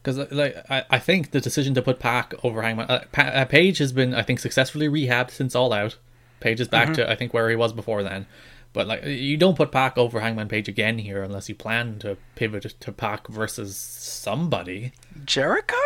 [0.03, 3.45] Because like I, I think the decision to put Pac over Hangman, uh, pa- uh,
[3.47, 5.97] Page has been I think successfully rehabbed since All Out.
[6.41, 8.27] Page is back to I think where he was before then.
[8.75, 12.19] But like you don't put Pac over Hangman Page again here unless you plan to
[12.35, 14.93] pivot to Pac versus somebody,
[15.25, 15.77] Jericho?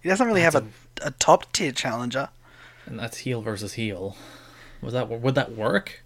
[0.00, 0.64] He doesn't really have a,
[1.02, 2.28] a top tier challenger.
[2.86, 4.16] and that's heel versus heel.
[4.80, 6.02] Was that would that work?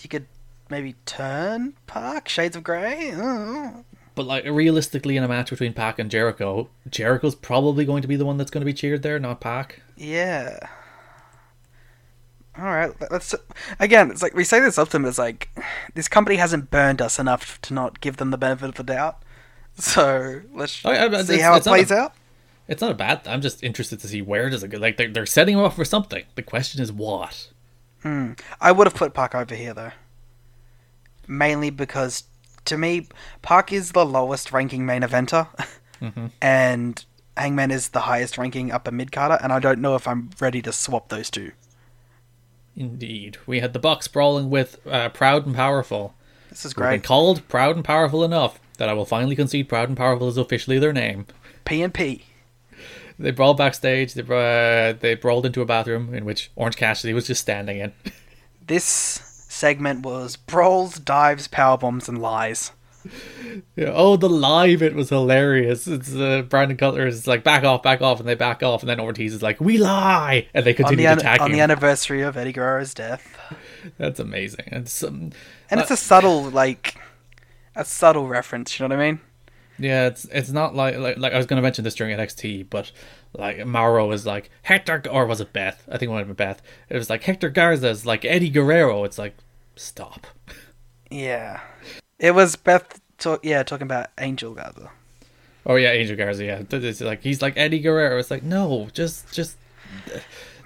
[0.00, 0.26] You could
[0.68, 3.14] maybe turn Pac Shades of Grey.
[4.14, 8.16] But like realistically, in a match between Pac and Jericho, Jericho's probably going to be
[8.16, 9.80] the one that's going to be cheered there, not Pac.
[9.96, 10.58] Yeah.
[12.58, 12.92] All right.
[13.10, 13.34] Let's
[13.80, 14.10] again.
[14.10, 15.04] It's like we say this often.
[15.06, 15.48] It's like
[15.94, 19.22] this company hasn't burned us enough to not give them the benefit of the doubt.
[19.74, 22.12] So let's Oh, see it's- how it it's not plays a- out.
[22.68, 23.22] It's not a bad.
[23.26, 24.76] I'm just interested to see where does it go.
[24.76, 26.24] Like they're, they're setting him up for something.
[26.34, 27.48] The question is what.
[28.02, 28.32] Hmm.
[28.60, 29.92] I would have put Pac over here though,
[31.26, 32.24] mainly because
[32.66, 33.08] to me,
[33.40, 35.48] Pac is the lowest ranking main eventer,
[36.42, 37.04] and
[37.36, 40.60] Hangman is the highest ranking upper mid carder, and I don't know if I'm ready
[40.62, 41.52] to swap those two.
[42.76, 46.14] Indeed, we had the Bucks brawling with uh, Proud and Powerful.
[46.48, 47.02] This is great.
[47.02, 50.78] called Proud and Powerful enough that I will finally concede Proud and Powerful is officially
[50.78, 51.26] their name.
[51.64, 52.24] P and P.
[53.18, 54.14] They brawled backstage.
[54.14, 57.92] They uh, they brawled into a bathroom in which Orange Cassidy was just standing in.
[58.64, 62.70] This segment was brawls, dives, power bombs, and lies.
[63.76, 65.86] Yeah, oh, the live it was hilarious.
[65.86, 68.88] It's uh, Brandon Cutler is like back off, back off, and they back off, and
[68.88, 71.42] then Ortiz is like, "We lie," and they On continue the, an- attacking.
[71.44, 73.36] on the anniversary of Eddie Guerrero's death.
[73.98, 74.64] That's amazing.
[74.68, 75.32] It's um,
[75.70, 76.96] And it's a subtle, like,
[77.74, 79.20] a subtle reference, you know what I mean?
[79.78, 82.68] Yeah, it's it's not like like, like I was going to mention this during NXT,
[82.70, 82.92] but
[83.36, 85.82] like Mauro is like Hector, or was it Beth?
[85.88, 86.62] I think it might have been Beth.
[86.88, 89.02] It was like Hector Garza is like Eddie Guerrero.
[89.04, 89.34] It's like
[89.74, 90.26] stop.
[91.10, 91.60] Yeah.
[92.22, 94.90] It was Beth, talk, yeah, talking about Angel Garza.
[95.66, 96.44] Oh yeah, Angel Garza.
[96.44, 98.18] Yeah, it's like he's like Eddie Guerrero.
[98.18, 99.56] It's like no, just just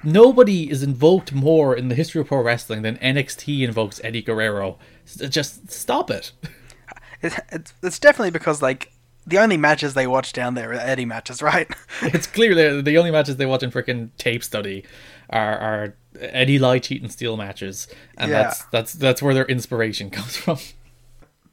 [0.04, 4.78] nobody is invoked more in the history of pro wrestling than NXT invokes Eddie Guerrero.
[5.28, 6.32] Just stop it.
[7.22, 8.92] It, it's, it's definitely because, like,
[9.26, 11.66] the only matches they watch down there are Eddie matches, right?
[12.02, 14.84] It's clear that uh, the only matches they watch in freaking tape study
[15.30, 17.88] are, are Eddie Lie cheat and steal matches,
[18.18, 18.42] and Yeah.
[18.42, 20.58] that's that's that's where their inspiration comes from.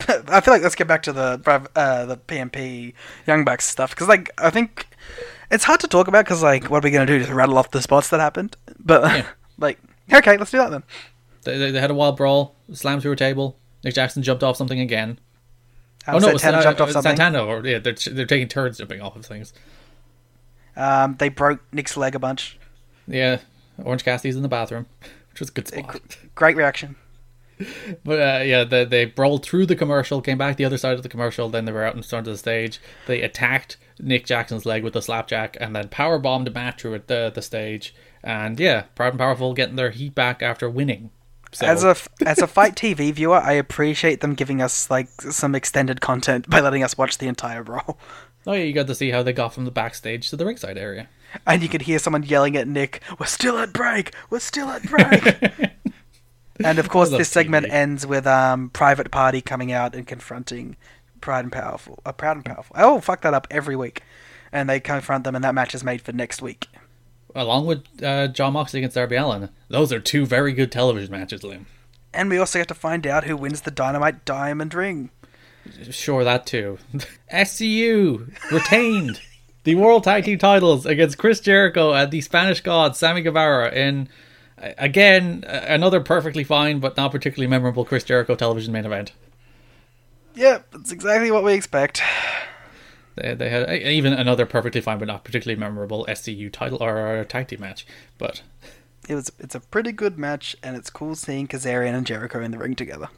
[0.27, 2.93] I feel like let's get back to the uh, the PMP
[3.27, 4.87] Young Bucks stuff because, like, I think
[5.51, 7.19] it's hard to talk about because, like, what are we going to do?
[7.19, 8.55] Just rattle off the spots that happened?
[8.79, 9.25] But, Yeah.
[9.57, 9.79] like,
[10.11, 10.83] okay, let's do that then.
[11.43, 13.57] They, they, they had a wild brawl, slammed through a table.
[13.83, 15.19] Nick Jackson jumped off something again.
[16.05, 17.15] Um, oh no, it was Santana uh, jumped off uh, something.
[17.15, 19.53] Santana, or yeah, they're they're taking turns jumping off of things.
[20.75, 22.57] Um, they broke Nick's leg a bunch.
[23.07, 23.39] Yeah,
[23.83, 24.85] Orange Cassidy's in the bathroom,
[25.31, 26.01] which was a good spot.
[26.35, 26.95] Great reaction.
[28.03, 31.03] But uh, yeah, they, they brawled through the commercial, came back the other side of
[31.03, 32.79] the commercial, then they were out in front of the stage.
[33.07, 37.07] They attacked Nick Jackson's leg with a slapjack, and then power bombed Matt through at
[37.07, 37.93] the the stage.
[38.23, 41.11] And yeah, Proud and Powerful getting their heat back after winning.
[41.51, 41.95] So, As a
[42.25, 46.59] as a FITE TV viewer, I appreciate them giving us like some extended content by
[46.61, 47.99] letting us watch the entire brawl.
[48.47, 50.77] oh yeah, you got to see how they got from the backstage to the ringside
[50.77, 51.09] area.
[51.45, 54.13] And you could hear someone yelling at Nick, "We're still at break.
[54.29, 55.71] We're still at break."
[56.63, 57.71] and of course, this segment TV.
[57.71, 60.75] ends with um Private Party coming out and confronting
[61.21, 61.99] Pride and Powerful.
[62.05, 62.75] Uh, Proud and Powerful.
[62.77, 64.01] I Oh, fuck that up every week.
[64.51, 66.67] And they confront them, and that match is made for next week.
[67.33, 71.41] Along with uh, Jon Moxley against Darby Allin, those are two very good television matches,
[71.41, 71.65] Liam.
[72.13, 75.09] And we also get to find out who wins the Dynamite Diamond Ring.
[75.89, 76.77] Sure, that too.
[77.33, 79.19] SCU retained
[79.63, 84.09] the World Tag Team titles against Chris Jericho and the Spanish God Sammy Guevara in
[84.77, 89.11] again another perfectly fine but not particularly memorable Chris Jericho television main event.
[90.35, 92.01] Yep, that's exactly what we expect.
[93.15, 97.47] They, they had even another perfectly fine but not particularly memorable SCU title or tag
[97.47, 97.85] team match,
[98.17, 98.41] but
[99.07, 102.51] It was it's a pretty good match, and it's cool seeing Kazarian and Jericho in
[102.51, 103.09] the ring together.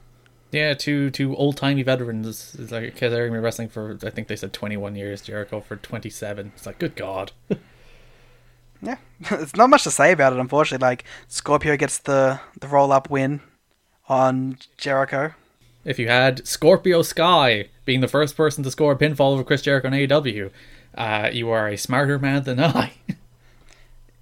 [0.51, 2.55] yeah, two two old timey veterans.
[2.59, 5.75] It's like Kazarian been wrestling for I think they said twenty one years, Jericho for
[5.77, 6.51] twenty seven.
[6.55, 7.31] It's like good god.
[8.85, 8.97] Yeah,
[9.31, 10.39] it's not much to say about it.
[10.39, 13.41] Unfortunately, like Scorpio gets the the roll up win
[14.07, 15.33] on Jericho.
[15.83, 19.61] if you had Scorpio Sky being the first person to score a pinfall over Chris
[19.63, 20.51] Jericho in AEW,
[20.95, 22.93] uh, you are a smarter man than I.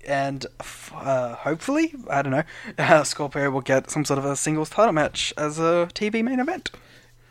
[0.08, 2.44] and f- uh, hopefully, I don't know,
[2.78, 6.40] uh, Scorpio will get some sort of a singles title match as a TV main
[6.40, 6.72] event.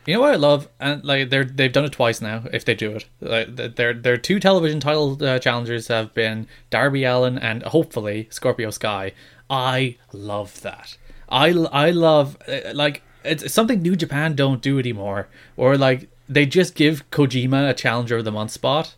[0.04, 2.44] You know what I love, and like they're they've done it twice now.
[2.52, 7.04] If they do it, like their their two television title uh, challengers have been Darby
[7.04, 9.12] Allin and hopefully Scorpio Sky.
[9.48, 10.96] I love that.
[11.28, 16.08] I I love uh, like it's, it's something New Japan don't do anymore, or like
[16.28, 18.96] they just give Kojima a challenger of the month spot.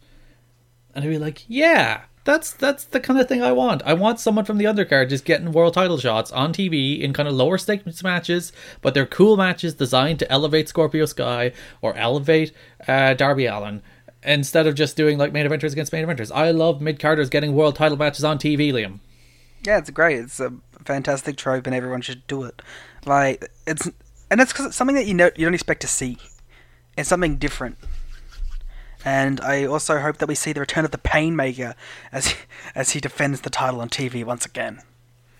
[0.94, 3.82] And I'd be like, yeah, that's that's the kind of thing I want.
[3.84, 7.28] I want someone from the undercard just getting world title shots on TV in kind
[7.28, 11.52] of lower stakes matches, but they're cool matches designed to elevate Scorpio Sky
[11.82, 12.52] or elevate
[12.88, 13.82] uh, Darby Allin
[14.22, 16.32] instead of just doing like main eventers against main eventers.
[16.34, 19.00] I love mid carders getting world title matches on TV, Liam.
[19.62, 20.18] Yeah, it's great.
[20.18, 20.52] It's a
[20.84, 22.62] fantastic trope, and everyone should do it.
[23.04, 23.88] Like it's
[24.30, 26.18] and it's because it's something that you know you don't expect to see.
[26.96, 27.76] It's something different.
[29.04, 31.74] And I also hope that we see the return of the Painmaker
[32.10, 32.38] as he,
[32.74, 34.80] as he defends the title on TV once again.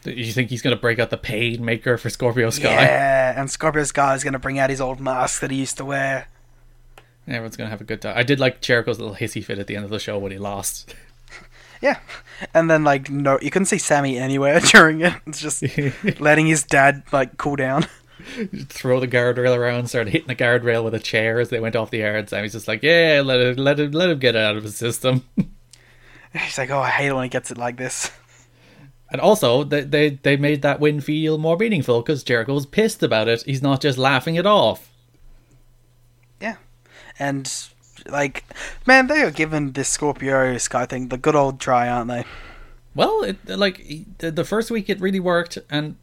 [0.05, 2.69] You think he's gonna break out the Painmaker for Scorpio Sky?
[2.69, 5.79] Yeah, and Scorpio Sky is going to bring out his old mask that he used
[5.79, 6.29] to wear.
[7.27, 8.17] Everyone's gonna have a good time.
[8.17, 10.39] I did like Jericho's little hissy fit at the end of the show when he
[10.39, 10.95] lost.
[11.83, 11.99] Yeah,
[12.55, 15.13] and then like no, you couldn't see Sammy anywhere during it.
[15.27, 15.63] It's just
[16.19, 17.87] letting his dad like cool down.
[18.69, 21.91] Throw the guardrail around, started hitting the guardrail with a chair as they went off
[21.91, 22.17] the air.
[22.17, 24.65] And Sammy's just like, "Yeah, let it, let him, let him get it out of
[24.65, 25.25] his system."
[26.35, 28.11] He's like, oh, I hate it when he gets it like this.
[29.11, 33.03] and also, they they they made that win feel more meaningful because Jericho was pissed
[33.03, 33.43] about it.
[33.45, 34.91] He's not just laughing it off.
[36.41, 36.57] Yeah,
[37.19, 37.51] and
[38.07, 38.45] like,
[38.87, 42.25] man, they are giving this Scorpio Sky thing the good old try, aren't they?
[42.97, 45.97] Well, it like the first week it really worked, and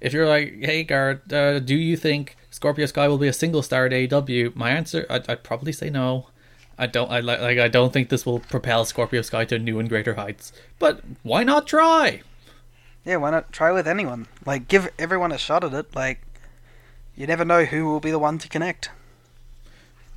[0.00, 3.62] if you're like, "Hey, Guard, uh, do you think Scorpio Sky will be a single
[3.62, 6.28] star at AEW?" My answer, I'd, I'd probably say no.
[6.78, 7.10] I don't.
[7.10, 7.40] I like.
[7.40, 10.52] Like, I don't think this will propel Scorpio Sky to new and greater heights.
[10.78, 12.22] But why not try?
[13.04, 14.28] Yeah, why not try with anyone?
[14.46, 15.94] Like, give everyone a shot at it.
[15.96, 16.20] Like,
[17.16, 18.90] you never know who will be the one to connect.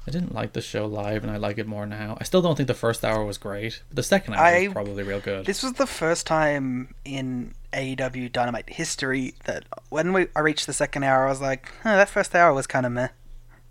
[0.07, 2.17] I didn't like the show live, and I like it more now.
[2.19, 4.73] I still don't think the first hour was great, but the second hour I- was
[4.73, 5.45] probably real good.
[5.45, 10.73] This was the first time in AEW Dynamite history that when we I reached the
[10.73, 13.09] second hour, I was like, huh, that first hour was kind of meh.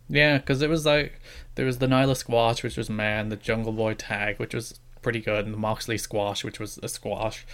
[0.09, 1.21] Yeah, because it was like
[1.55, 5.21] there was the Nyla squash, which was man, the Jungle Boy tag, which was pretty
[5.21, 7.47] good, and the Moxley squash, which was a squash,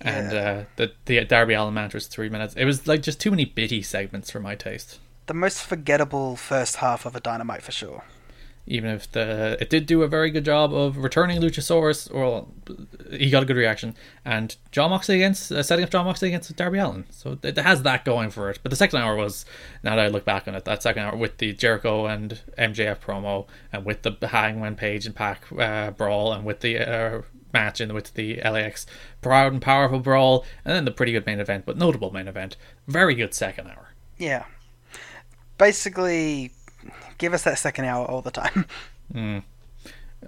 [0.00, 2.54] and uh, the the Darby Allin match was three minutes.
[2.54, 4.98] It was like just too many bitty segments for my taste.
[5.26, 8.04] The most forgettable first half of a Dynamite for sure.
[8.70, 12.46] Even if the it did do a very good job of returning Luchasaurus, or
[13.10, 16.54] he got a good reaction, and Jon Moxley against uh, setting up Jon Moxley against
[16.54, 18.60] Darby Allin, so it has that going for it.
[18.62, 19.44] But the second hour was,
[19.82, 23.00] now that I look back on it, that second hour with the Jericho and MJF
[23.00, 27.80] promo, and with the Hangman Page and Pac uh, brawl, and with the uh, match
[27.80, 28.86] and with the LAX
[29.20, 32.56] proud and powerful brawl, and then the pretty good main event, but notable main event.
[32.86, 33.88] Very good second hour.
[34.16, 34.44] Yeah.
[35.58, 36.52] Basically,
[37.20, 38.66] give us that second hour all the time.
[39.12, 39.38] Hmm.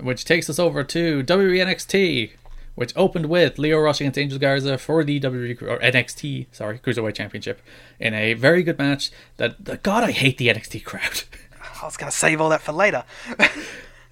[0.00, 2.32] which takes us over to WWE NXT,
[2.74, 7.14] which opened with Lio Rush against Angel Garza for the WWE or NXT, sorry, Cruiserweight
[7.14, 7.60] Championship
[8.00, 9.10] in a very good match.
[9.36, 11.22] That, that God, I hate the NXT crowd.
[11.80, 13.04] I was gonna save all that for later.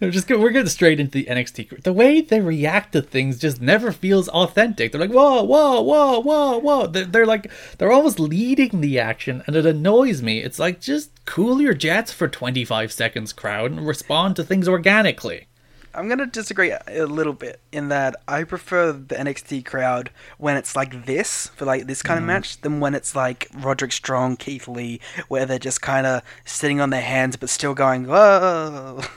[0.11, 1.83] We're just we're getting straight into the NXT.
[1.83, 4.93] The way they react to things just never feels authentic.
[4.93, 6.87] They're like, whoa, whoa, whoa, whoa, whoa.
[6.87, 10.39] They're, they're like, they're almost leading the action, and it annoys me.
[10.39, 15.49] It's like, just cool your jets for 25 seconds, crowd, and respond to things organically.
[15.93, 20.75] I'm gonna disagree a little bit in that I prefer the NXT crowd when it's
[20.75, 22.29] like this for like this kind of mm-hmm.
[22.29, 26.81] match than when it's like Roderick Strong, Keith Lee, where they're just kind of sitting
[26.81, 29.03] on their hands but still going whoa.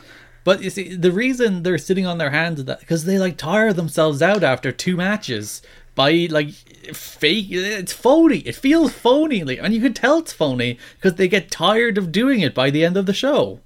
[0.44, 3.38] But you see, the reason they're sitting on their hands is that because they like
[3.38, 5.62] tire themselves out after two matches
[5.96, 6.50] by like
[6.94, 7.48] fake.
[7.50, 8.40] It's phony.
[8.40, 12.12] It feels phony, like, and you can tell it's phony because they get tired of
[12.12, 13.60] doing it by the end of the show.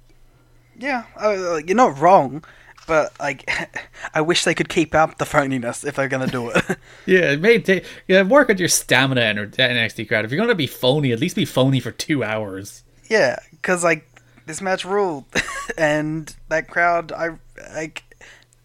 [0.78, 2.44] Yeah, uh, you're not wrong,
[2.86, 3.50] but like
[4.14, 6.64] I wish they could keep up the phoniness if they're gonna do it.
[7.06, 7.84] Yeah, it may take.
[8.06, 10.24] Yeah, work on your stamina and NXT crowd.
[10.26, 12.84] If you're gonna be phony, at least be phony for two hours.
[13.08, 14.06] yeah, because like
[14.46, 15.24] this match ruled,
[15.76, 17.38] and that crowd, I
[17.74, 18.04] like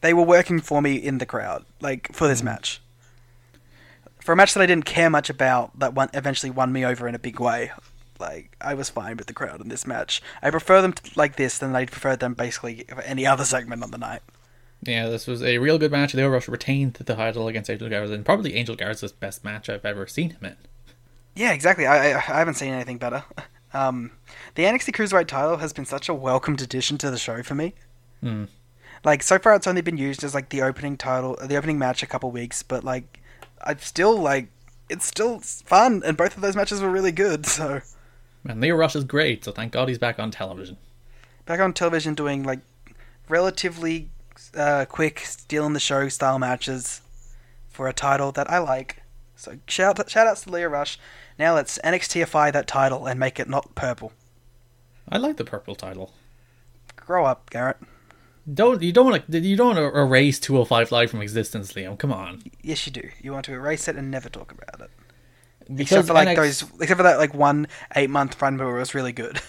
[0.01, 2.45] they were working for me in the crowd, like for this mm.
[2.45, 2.81] match.
[4.21, 7.07] For a match that I didn't care much about, that one eventually won me over
[7.07, 7.71] in a big way.
[8.19, 10.21] Like I was fine with the crowd in this match.
[10.41, 13.83] I prefer them to, like this than I prefer them basically for any other segment
[13.83, 14.21] on the night.
[14.85, 16.13] Yeah, this was a real good match.
[16.13, 19.85] Lio Rush retained the title against Angel Garza, and probably Angel Garza's best match I've
[19.85, 20.57] ever seen him in.
[21.35, 21.85] Yeah, exactly.
[21.85, 23.23] I, I, I haven't seen anything better.
[23.74, 24.11] Um,
[24.55, 27.74] the NXT Cruiserweight title has been such a welcomed addition to the show for me.
[28.21, 28.45] Hmm.
[29.03, 32.03] Like so far, it's only been used as like the opening title, the opening match
[32.03, 33.19] a couple weeks, but like
[33.63, 34.47] I've still like
[34.89, 37.45] it's still fun, and both of those matches were really good.
[37.47, 37.82] So
[38.47, 40.78] And Lio Rush is great, so thank God he's back on television.
[41.45, 42.59] back on television doing like
[43.28, 44.09] relatively
[44.55, 47.01] uh, quick stealing the show style matches
[47.69, 49.01] for a title that I like.
[49.36, 50.97] So shout shout outs to Lio Rush.
[51.39, 54.13] Now let's NXTify that title and make it not purple.
[55.09, 56.13] I like the purple title.
[56.95, 57.77] Grow up, Garrett.
[58.51, 61.97] Don't you don't want to you don't want to erase 205 Live from existence, Liam?
[61.97, 62.41] Come on.
[62.61, 63.09] Yes, you do.
[63.21, 64.91] You want to erase it and never talk about it.
[65.61, 68.75] Because except for like NX those, except for that like one eight month run where
[68.75, 69.41] it was really good.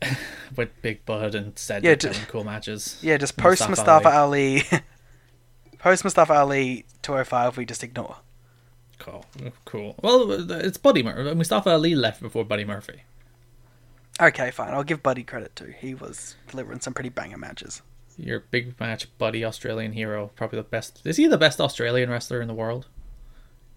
[0.56, 2.98] with Big Bud and Cedric Yeah, having cool matches.
[3.02, 4.62] yeah, just post Mustafa Ali,
[5.78, 7.56] post Mustafa Ali 205.
[7.56, 8.16] We just ignore.
[9.02, 9.24] Cool,
[9.64, 9.96] cool.
[10.00, 11.34] Well, it's Buddy Murphy.
[11.34, 13.02] Mustafa Ali left before Buddy Murphy.
[14.20, 14.72] Okay, fine.
[14.72, 15.74] I'll give Buddy credit too.
[15.76, 17.82] He was delivering some pretty banger matches.
[18.16, 21.00] Your big match, Buddy, Australian hero, probably the best.
[21.04, 22.86] Is he the best Australian wrestler in the world?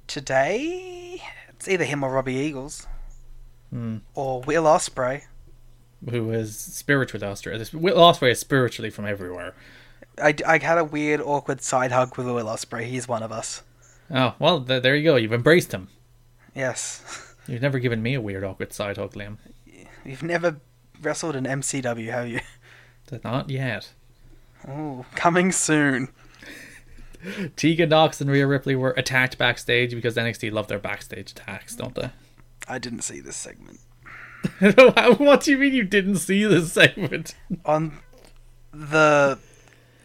[0.07, 2.85] Today, it's either him or Robbie Eagles,
[3.71, 3.97] Hmm.
[4.13, 5.23] or Will Ospreay.
[6.07, 7.59] Who is spiritually Australian?
[7.59, 9.55] This Will Ospreay is spiritually from everywhere.
[10.21, 12.83] I, I had a weird, awkward side hug with Will Ospreay.
[12.85, 13.63] He's one of us.
[14.11, 15.15] Oh well, th- there you go.
[15.15, 15.89] You've embraced him.
[16.53, 17.35] Yes.
[17.47, 19.37] You've never given me a weird, awkward side hug, Liam.
[20.03, 20.57] You've never
[21.01, 22.39] wrestled in MCW, have you?
[23.23, 23.91] Not yet.
[24.67, 26.09] Oh, coming soon.
[27.55, 31.95] Tegan Nox and Rhea Ripley were attacked backstage because NXT love their backstage attacks, don't
[31.95, 32.09] they?
[32.67, 33.79] I didn't see this segment.
[35.19, 37.35] what do you mean you didn't see this segment?
[37.65, 37.99] On
[38.73, 39.39] the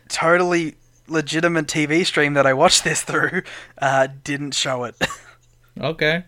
[0.08, 0.76] totally
[1.10, 3.42] legitimate TV stream that I watched this through,
[3.78, 4.96] uh, didn't show it.
[5.80, 6.24] Okay.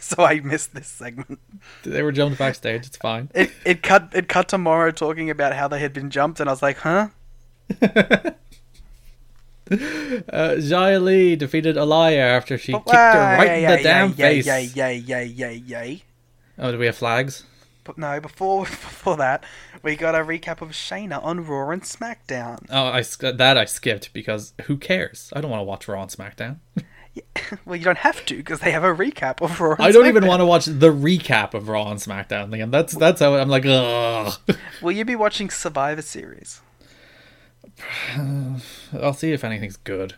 [0.00, 1.38] so I missed this segment.
[1.82, 3.30] They were jumped backstage, it's fine.
[3.34, 6.50] It it cut it cut to Mauro talking about how they had been jumped, and
[6.50, 7.08] I was like, huh?
[9.68, 14.14] Uh, Xia Li defeated Aliyah after she kicked her right in yay, the damn yay,
[14.42, 14.46] face.
[14.46, 16.02] Yay, yay, yay, yay, yay.
[16.56, 17.42] Oh, do we have flags?
[17.86, 19.44] But no, before before that,
[19.82, 22.66] we got a recap of Shayna on Raw and SmackDown.
[22.68, 25.32] Oh, I that I skipped because who cares?
[25.34, 26.58] I don't want to watch Raw and SmackDown.
[27.64, 29.76] Well, you don't have to because they have a recap of Raw.
[29.76, 32.70] And I don't even want to watch the recap of Raw and SmackDown, Liam.
[32.70, 34.34] That's that's how I'm like, ugh.
[34.82, 36.60] Will you be watching Survivor Series?
[38.92, 40.16] I'll see if anything's good.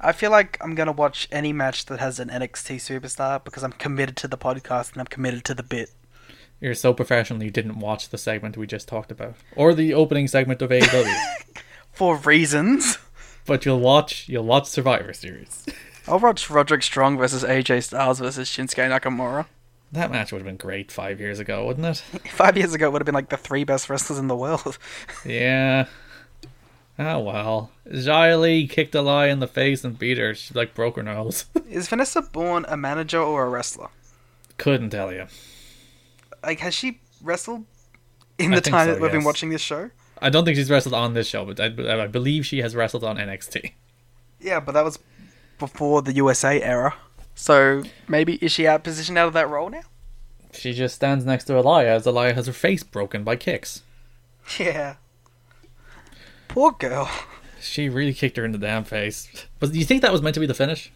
[0.00, 3.72] I feel like I'm gonna watch any match that has an NXT superstar because I'm
[3.72, 5.90] committed to the podcast and I'm committed to the bit.
[6.62, 9.34] You're so professional you didn't watch the segment we just talked about.
[9.56, 11.12] Or the opening segment of AEW.
[11.92, 12.98] For reasons.
[13.46, 15.66] but you'll watch you'll watch Survivor Series.
[16.06, 19.46] I'll watch Roderick Strong versus AJ Styles versus Shinsuke Nakamura.
[19.90, 21.96] That match would have been great five years ago, wouldn't it?
[22.30, 24.78] Five years ago, it would have been like the three best wrestlers in the world.
[25.26, 25.86] Yeah.
[26.96, 27.70] Oh well.
[27.88, 30.32] Xia Li kicked Aliyah in the face and beat her.
[30.36, 31.46] She like broke her nose.
[31.68, 33.88] Is Vanessa Borne a manager or a wrestler?
[34.58, 35.26] Couldn't tell you.
[36.42, 37.64] Like, has she wrestled
[38.38, 39.90] in the time so, that we've been watching this show?
[40.20, 43.04] I don't think she's wrestled on this show, but I, I believe she has wrestled
[43.04, 43.72] on NXT.
[44.40, 44.98] Yeah, but that was
[45.58, 46.94] before the USA era.
[47.34, 49.82] So maybe is she out positioned out of that role now?
[50.52, 53.82] She just stands next to Aliyah as Aliyah has her face broken by kicks.
[54.58, 54.96] Yeah.
[56.48, 57.10] Poor girl.
[57.60, 59.28] She really kicked her in the damn face.
[59.58, 60.92] But do you think that was meant to be the finish?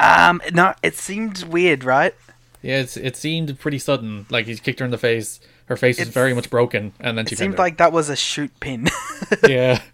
[0.00, 2.14] Um, no, it seemed weird, right?
[2.62, 4.26] Yeah, it's, it seemed pretty sudden.
[4.30, 5.40] Like he kicked her in the face.
[5.66, 7.58] Her face is It's- very much broken, and then she It seemed her.
[7.58, 8.88] like that was a shoot pin.
[9.48, 9.80] yeah.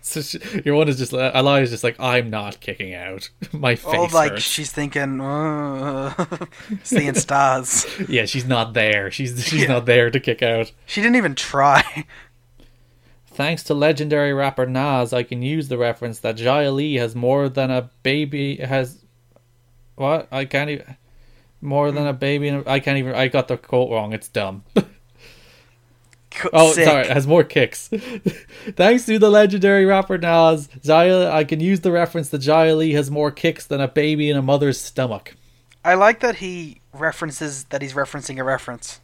[0.00, 3.28] So she, your one is just like Eli's just like I'm not kicking out.
[3.52, 4.42] My face or like hurts.
[4.42, 6.14] she's thinking, uh,
[6.82, 7.84] seeing stars.
[8.08, 9.10] Yeah, she's not there.
[9.10, 9.68] She's she's Yeah.
[9.68, 10.72] not there to kick out.
[10.86, 12.06] She didn't even try.
[13.26, 17.50] Thanks to legendary rapper Nas, I can use the reference that Xia Li has more
[17.50, 19.04] than a baby has.
[19.96, 20.28] What?
[20.32, 20.96] I can't even.
[21.60, 22.08] More than hmm.
[22.08, 22.48] a baby.
[22.48, 23.14] In a, I can't even.
[23.14, 24.12] I got the quote wrong.
[24.12, 24.64] It's dumb.
[26.52, 26.84] Oh, Sick.
[26.84, 27.04] sorry.
[27.06, 27.88] It has more kicks.
[28.76, 32.92] Thanks to the legendary rapper Nas, Xia, I can use the reference that Xia Li
[32.92, 35.34] has more kicks than a baby in a mother's stomach.
[35.84, 39.00] I like that he references that he's referencing a reference.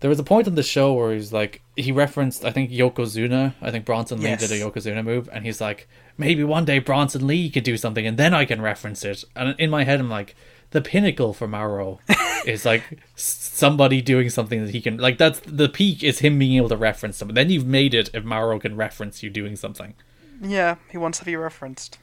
[0.00, 3.54] There was a point on the show where he's like, he referenced, I think, Yokozuna.
[3.62, 4.40] I think Bronson Lee Yes.
[4.40, 5.88] did a Yokozuna move, and he's like,
[6.18, 9.24] maybe one day Bronson Lee could do something, and then I can reference it.
[9.34, 10.36] And in my head, I'm like,
[10.70, 12.00] the pinnacle for Mauro
[12.46, 12.82] is like
[13.14, 16.76] somebody doing something that he can, like, that's the peak is him being able to
[16.76, 17.34] reference something.
[17.34, 19.94] Then you've made it if Mauro can reference you doing something.
[20.42, 21.98] Yeah, he wants to be referenced.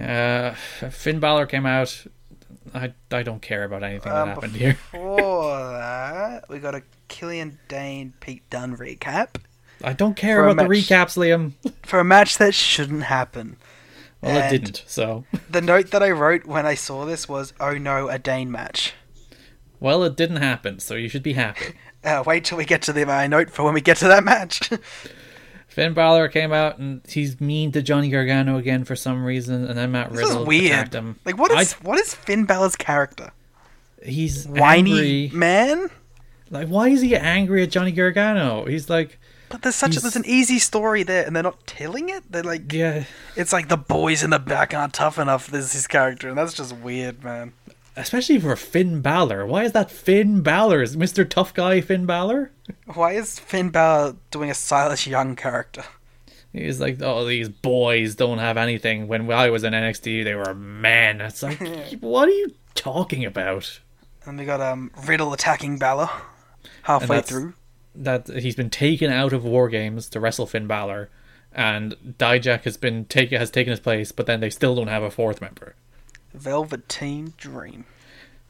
[0.00, 0.52] Uh,
[0.90, 2.04] Finn Balor came out.
[2.74, 4.72] I, I don't care about anything that Um, happened here.
[4.92, 9.36] Before that, we got a Killian Dain Pete Dunne recap
[9.84, 11.52] I don't care about the recaps, Liam.
[11.82, 13.56] for a match that shouldn't happen.
[14.22, 15.24] Well, it didn't, so.
[15.50, 18.94] The note that I wrote when I saw this was, "Oh no, a Dain match."
[19.78, 21.74] Well, it didn't happen, so you should be happy.
[22.04, 24.22] Uh, wait till we get to the my note for when we get to that
[24.22, 24.70] match.
[25.66, 29.76] Finn Balor came out and he's mean to Johnny Gargano again for some reason, and
[29.76, 30.66] then Matt this is Riddle weird.
[30.66, 31.18] attacked him.
[31.24, 33.32] Like, what is I- what is Finn Balor's character?
[34.04, 35.30] he's Whiny angry.
[35.36, 35.88] man.
[36.48, 38.66] Like, why is he angry at Johnny Gargano?
[38.66, 39.18] He's like,
[39.48, 42.30] But there's such a, there's an easy story there, and they're not telling it.
[42.30, 43.04] They're like, yeah,
[43.36, 45.46] it's like the boys in the back aren't tough enough.
[45.46, 47.52] This is his character, and that's just weird, man.
[47.96, 49.46] especially for Finn Balor.
[49.46, 50.82] Why is that Finn Balor?
[50.82, 51.28] Is Mr.
[51.28, 52.50] Tough Guy Finn Balor?
[52.94, 55.84] Why is Finn Balor doing a Silas Young character?
[56.52, 59.08] He's like, oh, these boys don't have anything.
[59.08, 61.20] When I was in NXT, they were men.
[61.20, 61.60] It's like,
[62.00, 63.80] what are you talking about?
[64.24, 66.08] And we got um Riddle attacking Balor
[66.82, 67.54] halfway through.
[67.96, 71.08] That he's been taken out of War Games to wrestle Finn Balor,
[71.52, 75.02] and Dijak has been take has taken his place, but then they still don't have
[75.02, 75.74] a fourth member.
[76.34, 77.84] Velveteen Dream.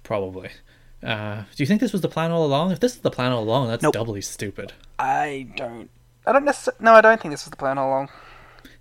[0.03, 0.51] Probably.
[1.03, 2.73] Uh, do you think this was the plan all along?
[2.73, 3.95] If this is the plan all along, that's Nope.
[3.95, 4.73] doubly stupid.
[4.99, 5.91] I don't.
[6.27, 6.83] I don't necessarily.
[6.85, 8.09] No, I don't think this was the plan all along.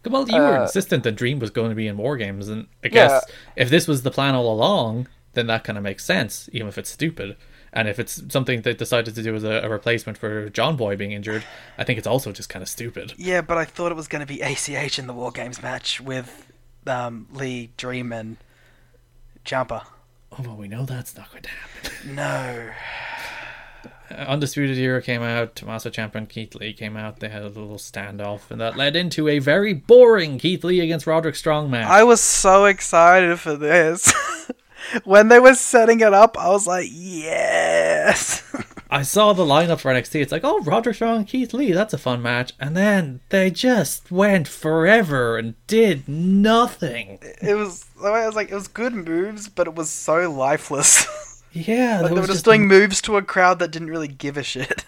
[0.07, 2.67] Well, you were Uh, insistent that Dream was going to be in War Games, and
[2.83, 3.23] I guess
[3.55, 6.77] if this was the plan all along, then that kind of makes sense, even if
[6.77, 7.35] it's stupid.
[7.75, 10.95] And if it's something they decided to do as a, a replacement for John Boy
[10.95, 11.43] being injured,
[11.77, 13.13] I think it's also just kind of stupid.
[13.17, 15.99] Yeah, but I thought it was going to be ACH in the War Games match
[15.99, 16.51] with
[16.87, 18.37] um, Lee, Dream, and
[19.43, 19.81] Jumper.
[20.31, 21.71] Oh, well, we know that's not going to happen.
[22.15, 22.71] No.
[24.11, 27.19] Uh, Undisputed Era came out, Tommaso Ciampa and Keith Lee came out.
[27.19, 31.07] They had a little standoff, and that led into a very boring Keith Lee against
[31.07, 31.87] Roderick Strong match.
[31.87, 34.13] I was so excited for this.
[35.03, 38.43] when they were setting it up, I was like, yes.
[38.89, 40.21] I saw the lineup for NXT.
[40.21, 42.53] It's like, oh, Roderick Strong and Keith Lee, that's a fun match.
[42.59, 47.19] And then they just went forever and did nothing.
[47.41, 47.85] it was.
[48.01, 51.07] I was like, it was good moves, but it was so lifeless.
[51.55, 54.35] Yeah, like they were just just doing moves to a crowd that didn't really give
[54.35, 54.83] a shit.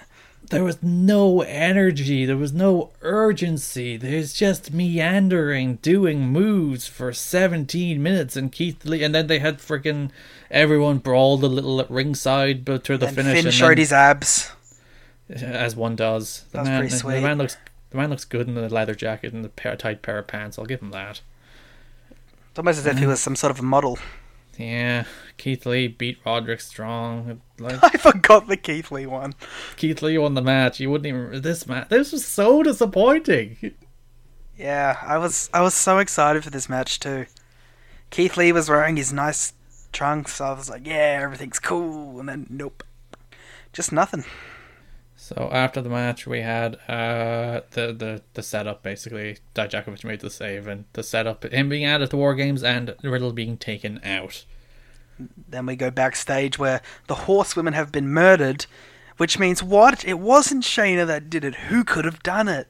[0.50, 2.26] There was no energy.
[2.26, 3.98] There was no urgency.
[3.98, 8.36] There's just meandering, doing moves for 17 minutes.
[8.36, 10.10] And Keith Lee, and then they had freaking
[10.50, 13.34] everyone brawled a little at ringside, but to the and finish.
[13.36, 14.52] Finn and showed his abs.
[15.30, 16.46] as one does.
[16.52, 17.16] The That's man, pretty sweet.
[17.16, 17.58] The man looks,
[17.90, 20.58] the man looks good in the leather jacket and the pair, tight pair of pants.
[20.58, 21.22] I'll give him that.
[22.10, 24.00] It's almost as if he was some sort of a model.
[24.58, 25.04] Yeah,
[25.38, 27.42] Keith Lee beat Roderick Strong.
[27.60, 29.34] Like I forgot the Keith Lee one.
[29.76, 30.80] Keith Lee won the match.
[30.80, 31.90] You wouldn't even this match.
[31.90, 33.74] This was so disappointing.
[34.58, 37.28] Yeah, I was I was so excited for this match too.
[38.10, 39.54] Keith Lee was wearing his nice
[39.92, 40.42] trunks.
[40.42, 42.20] I was like, yeah, everything's cool.
[42.20, 42.84] And then nope,
[43.74, 44.26] just nothing.
[45.16, 49.38] So after the match, we had uh the the the setup basically.
[49.54, 53.34] Dijakovic made the save and the setup him being added to War Games and Riddle
[53.34, 54.46] being taken out.
[55.48, 58.66] Then we go backstage where the horsewomen have been murdered,
[59.18, 60.06] which means what?
[60.06, 61.56] It wasn't Shayna that did it.
[61.56, 62.68] Who could have done it?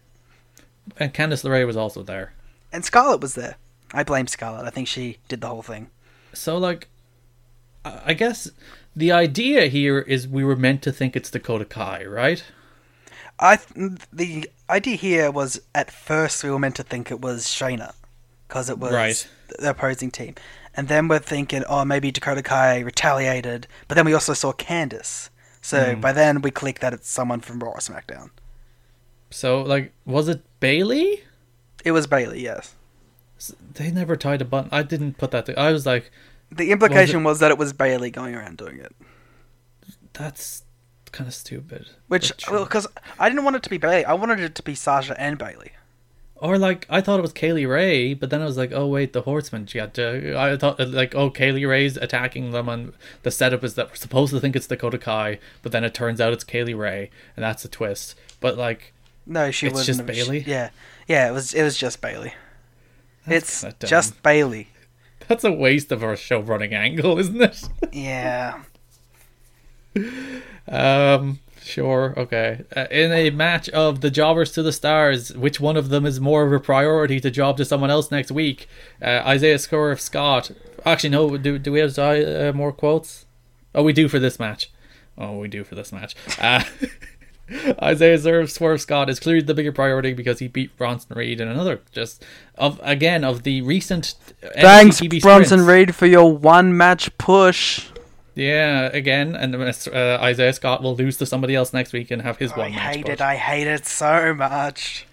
[0.97, 2.33] And Candice LeRae was also there.
[2.71, 3.55] And Scarlett was there.
[3.93, 4.65] I blame Scarlett.
[4.65, 5.89] I think she did the whole thing.
[6.33, 6.87] So like,
[7.85, 8.49] I guess
[8.95, 12.43] the idea here is we were meant to think it's Dakota Kai, right?
[13.39, 17.45] I th- the idea here was at first we were meant to think it was
[17.45, 17.93] Shayna
[18.47, 19.27] because it was Right.
[19.59, 20.35] the opposing team,
[20.77, 25.29] and then we're thinking, oh, maybe Dakota Kai retaliated, but then we also saw Candice.
[25.61, 26.01] So Hmm.
[26.01, 28.29] by then we click that it's someone from Raw or SmackDown.
[29.29, 31.23] So, like, was it Bayley?
[31.83, 32.75] It was Bayley, yes.
[33.73, 34.69] They never tied a button.
[34.71, 35.45] I didn't put that.
[35.47, 36.11] To, I was like,
[36.51, 38.95] The implication was, that it was Bayley going around doing it,
[40.13, 40.63] that's
[41.11, 41.87] kind of stupid.
[42.07, 42.87] which because
[43.19, 45.71] I didn't want it to be Bayley, I wanted it to be Sasha and Bayley.
[46.39, 49.13] Or like I thought it was Kaylee Ray, but then I was like, oh wait,
[49.13, 49.65] the Horseman.
[49.65, 50.37] She had to.
[50.37, 54.33] I thought like, oh, Kaylee Ray's attacking them, and the setup is that we're supposed
[54.33, 57.65] to think it's Dakota Kai, but then it turns out it's Kaylee Ray, and that's
[57.65, 58.13] a twist.
[58.39, 58.93] But like,
[59.25, 59.85] No, she It's wasn't.
[59.87, 60.43] just have- Bayley?
[60.45, 60.69] Yeah,
[61.07, 61.53] yeah, it was.
[61.55, 62.33] It was just Bayley.
[63.25, 64.67] it's just Bayley.
[65.27, 67.63] that's a waste of our show running angle, isn't it?
[67.91, 68.61] Yeah.
[70.69, 72.63] Um, sure, okay.
[72.75, 76.19] Uh, in a match of the jobbers to the stars, which one of them is
[76.19, 78.67] more of a priority to job to someone else next week?
[79.01, 80.51] Uh, Isaiah Swerve Scott.
[80.85, 81.37] Actually, no.
[81.37, 83.25] Do do we have uh, more quotes?
[83.75, 84.71] Oh, we do for this match.
[85.17, 86.15] Oh, we do for this match.
[86.39, 86.63] Uh,
[87.81, 91.47] Isaiah Swerve, Swerve Scott is clearly the bigger priority because he beat Bronson Reed in
[91.47, 94.15] another just of again of the recent.
[94.55, 95.65] Thanks, Bronson.
[95.65, 97.87] Reed, for your one match push.
[98.37, 102.37] Yeah, again, and uh, Isaiah Scott will lose to somebody else next week and have
[102.37, 102.95] his I one match.
[102.95, 103.13] hate push.
[103.13, 103.21] it.
[103.21, 105.07] I hate it so much.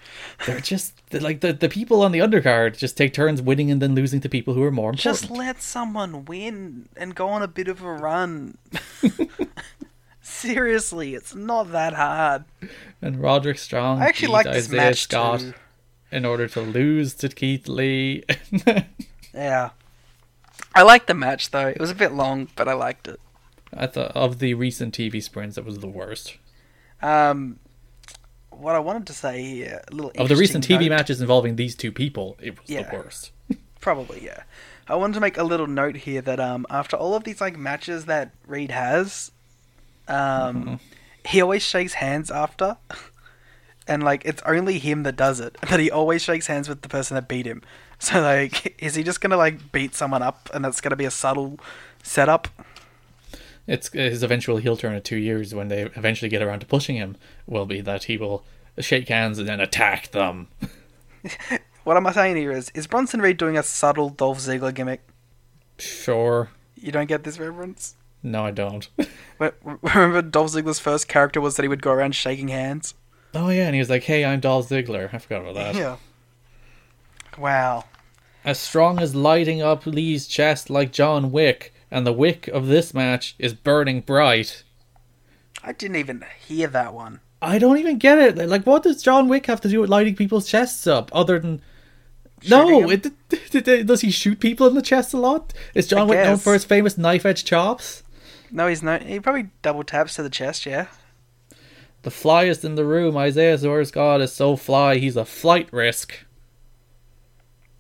[0.47, 3.81] They're just they're like the the people on the undercard just take turns winning and
[3.81, 5.19] then losing to people who are more important.
[5.21, 8.59] Just let someone win and go on a bit of a run.
[10.21, 12.45] Seriously, it's not that hard.
[13.01, 14.03] and Roderick Strong.
[14.03, 15.55] I actually like Isaiah Scott too.
[16.13, 18.23] in order to lose to Keith Lee.
[19.35, 19.71] Yeah.
[20.75, 21.69] I liked the match though.
[21.69, 23.21] It was a bit long, but I liked it.
[23.77, 26.37] I thought of the recent TV sprints, that was the worst.
[27.03, 27.59] Um,
[28.51, 31.57] what I wanted to say here, a little Of the recent TV note- matches involving
[31.57, 32.83] these two people, it was Yeah.
[32.89, 33.33] the worst.
[33.81, 34.45] Probably, yeah.
[34.89, 37.57] I wanted to make a little note here that um, after all of these like
[37.59, 39.31] matches that Reed has,
[40.09, 40.75] um, Mm-hmm.
[41.27, 42.77] he always shakes hands after,
[43.89, 45.57] and like it's only him that does it.
[45.69, 47.63] But he always shakes hands with the person that beat him.
[48.13, 51.11] So like, is he just gonna like beat someone up, and that's gonna be a
[51.11, 51.59] subtle
[52.03, 52.49] setup?
[53.67, 56.97] It's his eventual heel turn in two years when they eventually get around to pushing
[56.97, 58.45] him will be that he will
[58.79, 60.49] shake hands and then attack them.
[61.85, 65.03] What am I saying here is, is Bronson Reed doing a subtle Dolph Ziggler gimmick?
[65.79, 66.49] Sure.
[66.77, 67.95] You don't get this reference?
[68.23, 68.89] No, I don't.
[69.39, 72.95] But remember Dolph Ziggler's first character was that he would go around shaking hands?
[73.35, 75.75] oh yeah, and he was like, "Hey, I'm Dolph Ziggler." I forgot about that.
[75.75, 75.97] Yeah.
[77.37, 77.85] Wow.
[78.45, 82.93] As strong as lighting up Lee's chest like John Wick, and the wick of this
[82.93, 84.65] match is burning bright.
[85.63, 87.21] I didn't even hear that one.
[87.41, 88.37] I don't even get it.
[88.49, 91.63] Like, what does John Wick have to do with lighting people's chests up, other than?
[92.49, 95.55] no, Shooting it, does he shoot people in the chest a lot?
[95.75, 98.03] Is John I Wick known for his famous knife edge chops?
[98.51, 99.03] No, he's not.
[99.03, 100.89] He probably double taps to the chest, yeah.
[102.03, 106.15] The flyest in the room, Isaiah Swerve God is so fly, he's a flight risk.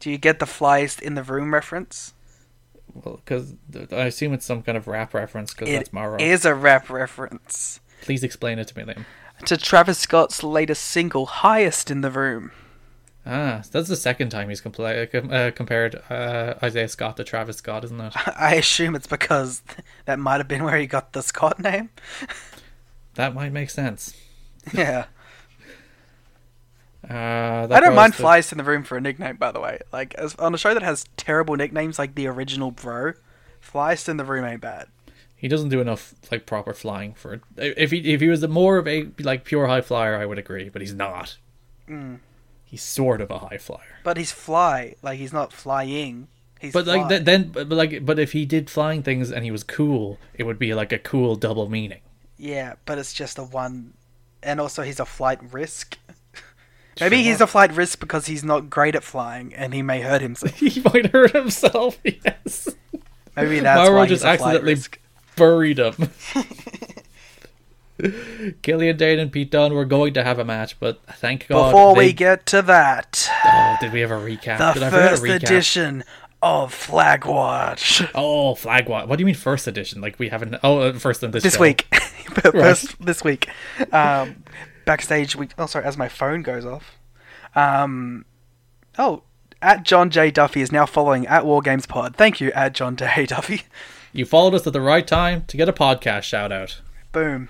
[0.05, 2.13] Do you get the flies in the room reference?
[2.93, 3.55] Well, because
[3.91, 6.21] I assume it's some kind of rap reference, because It that's Mauro.
[6.21, 9.07] is a rap reference Please explain it to me, Liam.
[9.47, 12.53] to Travis Scott's latest single, "Highest in the Room."
[13.25, 17.83] Ah, that's the second time he's compla- uh, compared uh, Isaiah Scott to Travis Scott,
[17.85, 18.13] isn't it?
[18.39, 19.63] I assume it's because
[20.05, 21.89] that might have been where he got the Scott name.
[23.15, 24.13] That might make sense.
[24.75, 25.07] yeah,
[27.05, 29.61] Uh, that I don't mind the- flyest in the room for a nickname, by the
[29.61, 29.79] way.
[29.93, 33.15] Like as, on a show that has terrible nicknames like the original Bro,
[33.63, 34.89] flyest in the room ain't bad.
[35.37, 37.41] He doesn't do enough like proper flying for it.
[37.57, 40.69] If he if he was more of a like pure high flyer, I would agree,
[40.71, 41.37] but he's not.
[41.89, 42.21] Mm.
[42.65, 43.99] He's sort of a high flyer.
[44.03, 46.29] But he's fly, like he's not flying.
[46.61, 49.51] He's But like th- then, but, like, but if he did flying things and he
[49.51, 52.01] was cool, it would be like a cool double meaning.
[52.39, 53.93] Yeah, but it's just a one,
[54.43, 55.99] and also he's a flight risk.
[57.01, 60.21] Maybe he's a flight risk because he's not great at flying and he may hurt
[60.23, 60.55] himself.
[60.59, 61.99] he might hurt himself.
[62.05, 62.69] Yes,
[63.37, 64.99] Maybe that's Mauro why just he's a flight accidentally risk.
[65.37, 66.11] buried him.
[68.63, 71.71] Killian Dain and Pete Dunne were going to have a match, but thank God.
[71.71, 74.59] Before they- we get to that, oh, did we have a recap?
[74.75, 75.37] the did first recap?
[75.37, 76.05] edition
[76.43, 79.09] of Flag Watch Oh, flag Watch.
[79.09, 80.01] What do you mean first edition?
[80.01, 80.57] Like we haven't?
[80.63, 81.61] Oh, uh, first in this this show.
[81.61, 81.87] week.
[82.53, 83.49] first this week.
[83.93, 84.43] Um,
[84.85, 85.49] backstage, we.
[85.59, 85.85] Oh, sorry.
[85.85, 86.99] As my phone goes off.
[87.55, 88.25] Um,
[88.99, 89.23] oh,
[89.63, 92.17] at John J Duffy is now following at War Games Pod.
[92.17, 93.63] Thank you, at John J Duffy.
[94.13, 96.81] You followed us at the right time to get a podcast shout out.
[97.13, 97.49] Boom.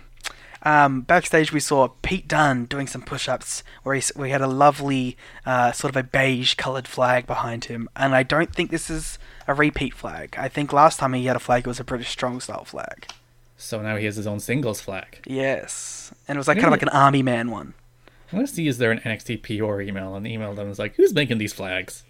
[0.62, 5.18] Um, backstage, we saw Pete Dunne doing some push-ups, where he, we had a lovely
[5.44, 9.52] uh, sort of a beige-coloured flag behind him, and I don't think this is a
[9.52, 10.34] repeat flag.
[10.38, 13.08] I think last time he had a flag, it was a British strong style flag.
[13.58, 15.20] So now he has his own singles flag.
[15.26, 17.74] Yes, and it was like kind of like an army man one.
[18.32, 20.68] I'm gonna see is there an NXT PR email and email them.
[20.68, 22.04] It's like, who's making these flags?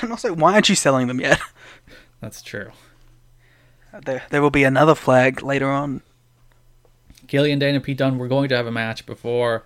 [0.00, 1.40] And also, why aren't you selling them yet?
[2.20, 2.72] That's true.
[4.04, 6.02] there, there will be another flag later on.
[7.28, 9.64] Killian Dain and Pete Dunne were going to have a match before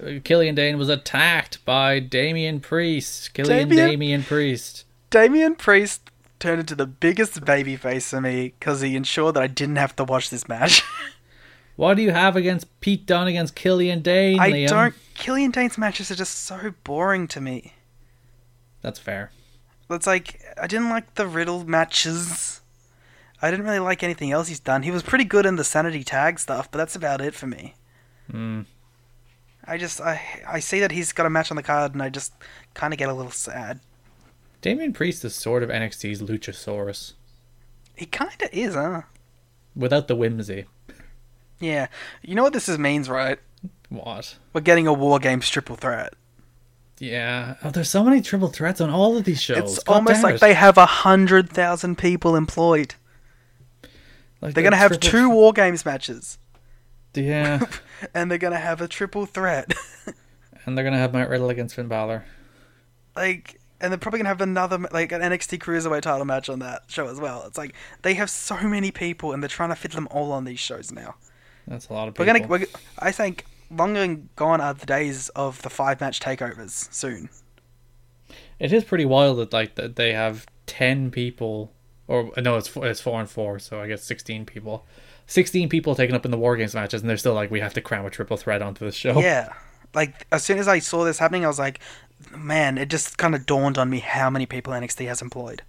[0.00, 3.34] uh, Killian Dain was attacked by Damian Priest.
[3.34, 3.88] Killian Damian?
[3.90, 4.84] Damian Priest.
[5.10, 9.76] Damian Priest turned into the biggest babyface for me because he ensured that I didn't
[9.76, 10.82] have to watch this match.
[11.78, 14.68] What do you have against Pete Dunne against Killian Dain, I Liam?
[14.68, 14.94] don't.
[15.14, 17.74] Killian Dain's matches are just so boring to me.
[18.82, 19.30] That's fair.
[19.88, 22.62] It's like I didn't like the Riddle matches.
[23.40, 24.82] I didn't really like anything else he's done.
[24.82, 27.76] He was pretty good in the Sanity Tag stuff, but that's about it for me.
[28.28, 28.62] Hmm.
[29.64, 32.08] I just I I see that he's got a match on the card, and I
[32.08, 32.32] just
[32.74, 33.78] kind of get a little sad.
[34.62, 37.12] Damian Priest is sort of NXT's Luchasaurus
[37.94, 39.02] He kind of is, huh?
[39.76, 40.64] without the whimsy.
[41.60, 41.88] Yeah.
[42.22, 43.38] You know what this is means, right?
[43.88, 44.36] What?
[44.52, 46.14] We're getting a War Games triple threat.
[46.98, 47.54] Yeah.
[47.62, 49.58] Oh, there's so many triple threats on all of these shows.
[49.76, 50.40] It's God almost like it.
[50.40, 52.94] they have a hundred thousand people employed.
[54.40, 56.38] Like, They're gonna have two War Games matches,
[57.14, 57.60] Yeah.
[58.14, 59.72] and they're gonna have a triple threat.
[60.66, 62.24] and they're gonna have Matt Riddle against Finn Balor.
[63.16, 66.82] like, and they're probably gonna have another like an NXT Cruiserweight title match on that
[66.88, 67.44] show as well.
[67.46, 70.44] It's like they have so many people, and they're trying to fit them all on
[70.44, 71.16] these shows now.
[71.68, 72.26] That's a lot of people.
[72.26, 72.66] We're gonna, we're,
[72.98, 77.28] I think, long and gone are the days of the five match takeovers soon.
[78.58, 81.72] It is pretty wild that like that they have ten people,
[82.06, 84.86] or no, it's four, it's four and four, so I guess sixteen people.
[85.26, 87.74] Sixteen people taken up in the War Games matches, and they're still like, we have
[87.74, 89.20] to cram a triple threat onto the show.
[89.20, 89.52] Yeah,
[89.94, 91.80] like as soon as I saw this happening, I was like,
[92.36, 95.62] man, it just kind of dawned on me how many people NXT has employed.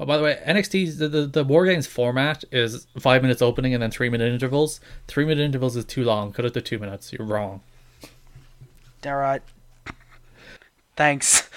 [0.00, 3.74] Oh, by the way, NXT's the, the the War Games format is five minutes opening
[3.74, 4.80] and then three minute intervals.
[5.08, 6.32] Three minute intervals is too long.
[6.32, 7.12] Cut it to two minutes.
[7.12, 7.62] You're wrong.
[9.04, 9.42] All right.
[10.96, 11.48] Thanks.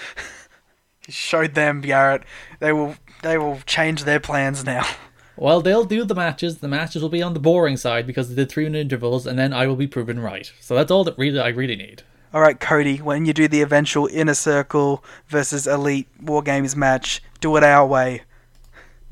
[1.09, 2.23] Showed them, Garrett.
[2.59, 2.95] They will.
[3.21, 4.87] They will change their plans now.
[5.35, 6.57] Well, they'll do the matches.
[6.59, 9.37] The matches will be on the boring side because they did three minute intervals, and
[9.37, 10.51] then I will be proven right.
[10.59, 12.03] So that's all that really I really need.
[12.33, 12.97] All right, Cody.
[12.97, 17.85] When you do the eventual Inner Circle versus Elite War Games match, do it our
[17.85, 18.21] way.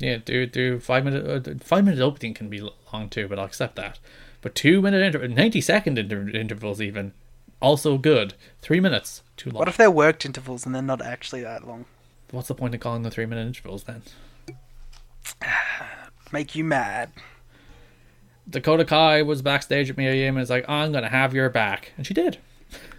[0.00, 3.44] Yeah, do do five minute uh, five minute opening can be long too, but I'll
[3.44, 3.98] accept that.
[4.40, 7.12] But two minute inter- ninety second inter- intervals even
[7.60, 8.34] also good.
[8.62, 9.60] Three minutes too long.
[9.60, 11.84] What if they're worked intervals and they're not actually that long?
[12.30, 14.02] What's the point of calling the three minute intervals then?
[16.32, 17.10] Make you mad.
[18.48, 21.92] Dakota Kai was backstage at Mia Yim and was like, "I'm gonna have your back,"
[21.96, 22.38] and she did.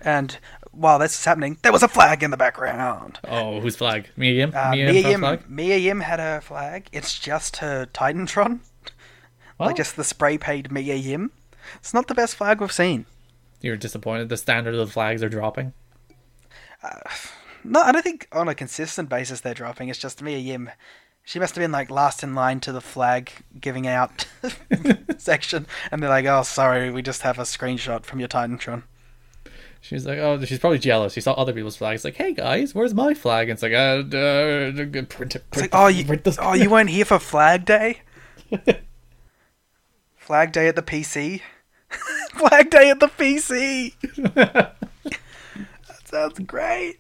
[0.02, 0.38] And
[0.72, 3.20] while this is happening, there was a flag in the background.
[3.28, 4.10] Oh, whose flag?
[4.16, 4.54] Mia Yim.
[4.56, 5.50] Uh, Mia Mia Yim, flag.
[5.50, 6.88] Mia Yim had her flag.
[6.92, 8.60] It's just her Titantron,
[9.60, 11.32] Oh, like just the spray painted Mia Yim.
[11.76, 13.06] It's not the best flag we've seen.
[13.62, 14.30] you're disappointed.
[14.30, 15.74] The standard of the flags are dropping.
[17.64, 19.90] No, I don't think on a consistent basis they're dropping.
[19.90, 20.72] It's just Mia Yim.
[21.24, 24.26] She must have been like last in line to the flag giving out
[25.20, 28.84] section, and they're like, "Oh, sorry, we just have a screenshot from your Titantron."
[29.82, 31.14] She's like, oh, she's probably jealous.
[31.14, 32.06] She saw other people's flags.
[32.06, 33.50] Like, hey guys, where's my flag?
[33.50, 35.10] And it's like, uh, uh print.
[35.10, 36.06] Print It's like, "Oh, you,
[36.40, 38.02] oh, you weren't here for Flag Day?
[40.18, 41.42] Flag Day at the PC?
[42.32, 43.94] flag Day at the PC!
[44.34, 44.76] that
[46.06, 47.00] sounds great.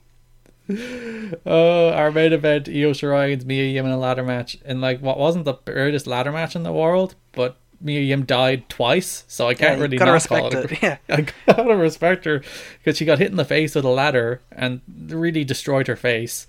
[1.45, 4.57] Oh, our main event, Io Shirai against Mia Yim in a ladder match.
[4.65, 8.69] And like, what wasn't the greatest ladder match in the world, but Mia Yim died
[8.69, 10.83] twice, so I can't you really gotta not call respect it.
[10.83, 10.97] it, yeah.
[11.09, 12.41] I gotta respect her
[12.77, 16.47] because she got hit in the face with a ladder and really destroyed her face.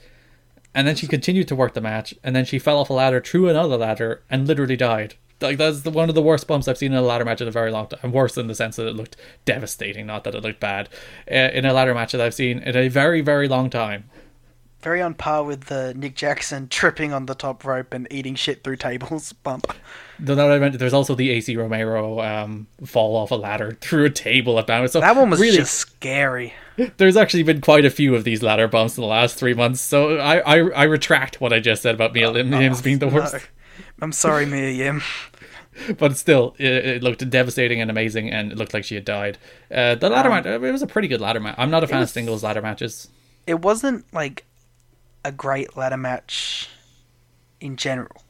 [0.75, 3.21] And then she continued to work the match, and then she fell off a ladder
[3.21, 5.17] through another ladder and literally died.
[5.41, 7.49] Like that's the, one of the worst bumps I've seen in a ladder match in
[7.49, 8.01] a very long time.
[8.03, 10.89] And worse in the sense that it looked devastating, not that it looked bad.
[11.31, 14.05] Uh, in a ladder match that I've seen in a very, very long time.
[14.83, 18.65] Very on par with the Nick Jackson tripping on the top rope and eating shit
[18.65, 19.73] through tables bump.
[20.19, 24.11] That I meant, there's also the AC Romero um, fall off a ladder through a
[24.11, 24.91] table at Bound.
[24.91, 26.55] So That one was really, just scary.
[26.97, 29.81] there's actually been quite a few of these ladder bumps in the last three months.
[29.81, 33.09] So I, I, I retract what I just said about Mia Lim Hims being the
[33.09, 33.35] worst.
[33.35, 33.41] No.
[34.01, 35.03] I'm sorry, Mia Yim.
[35.99, 39.39] But still, it, it looked devastating and amazing, and it looked like she had died.
[39.71, 41.55] Uh, the ladder match, it was a pretty good ladder match.
[41.57, 43.09] I'm not a fan of singles ladder matches.
[43.47, 44.45] It wasn't like
[45.25, 46.69] a great ladder match
[47.61, 48.23] in general,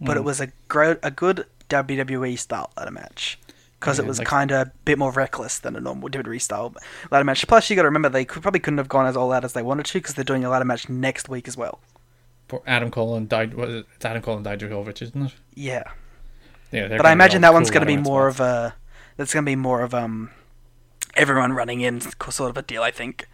[0.00, 0.20] but Mm.
[0.20, 3.38] it was a gro- a good WWE style ladder match.
[3.78, 6.74] because it was like- kind of a bit more reckless than a normal WWE style
[7.10, 7.46] ladder match.
[7.48, 9.54] Plus, you got to remember they could, probably couldn't have gone as all out as
[9.54, 11.80] they wanted to because they're doing a ladder match next week as well.
[12.66, 13.86] Adam Cole and Di- it?
[13.96, 15.32] It's Adam Cole and Dijakovic, isn't it?
[15.54, 15.84] Yeah,
[16.72, 18.74] Yeah, but I imagine that one's going to be more match of a
[19.16, 20.28] that's going to be more of um
[21.14, 22.82] everyone running in sort of a deal.
[22.82, 23.28] I think.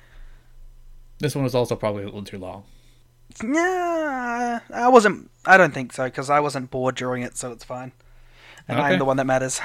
[1.19, 2.62] This one was also probably a little too long.
[3.43, 5.31] Yeah, I wasn't.
[5.45, 7.93] I don't think so because I wasn't bored during it, so it's fine.
[8.68, 8.89] And Okay.
[8.89, 9.61] I'm the one that matters.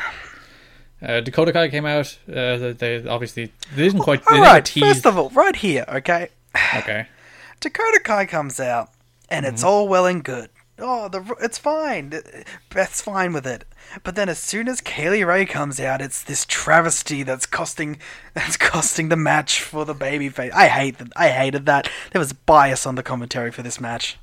[1.02, 2.18] Uh, Dakota Kai came out.
[2.30, 4.22] Uh, they- obviously they didn't quite.
[4.30, 6.30] They All right, first of all, right here, okay.
[6.76, 7.08] okay.
[7.60, 8.90] Dakota Kai comes out,
[9.30, 9.54] and Mm-hmm.
[9.56, 10.50] it's all well and good.
[10.82, 12.12] Oh, the it's fine.
[12.74, 13.66] Beth's fine with it.
[14.04, 18.00] But then, as soon as Kay Lee Ray comes out, it's this travesty that's costing
[18.34, 20.52] that's costing the match for the babyface.
[20.52, 21.10] I hate that.
[21.16, 21.90] I hated that.
[22.12, 24.18] There was bias on the commentary for this match.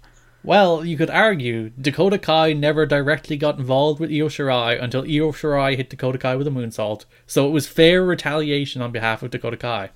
[0.44, 5.32] Well, you could argue Dakota Kai never directly got involved with Io Shirai until Io
[5.32, 7.04] Shirai hit Dakota Kai with a moonsault.
[7.26, 9.90] So it was fair retaliation on behalf of Dakota Kai.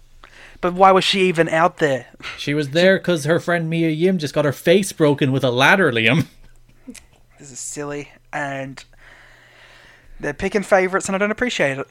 [0.61, 2.07] But why was she even out there?
[2.37, 5.51] She was there because her friend Mia Yim just got her face broken with a
[5.51, 6.27] ladder, Liam.
[7.43, 8.85] This is silly, and
[10.21, 11.89] they're picking favorites, and I don't appreciate it.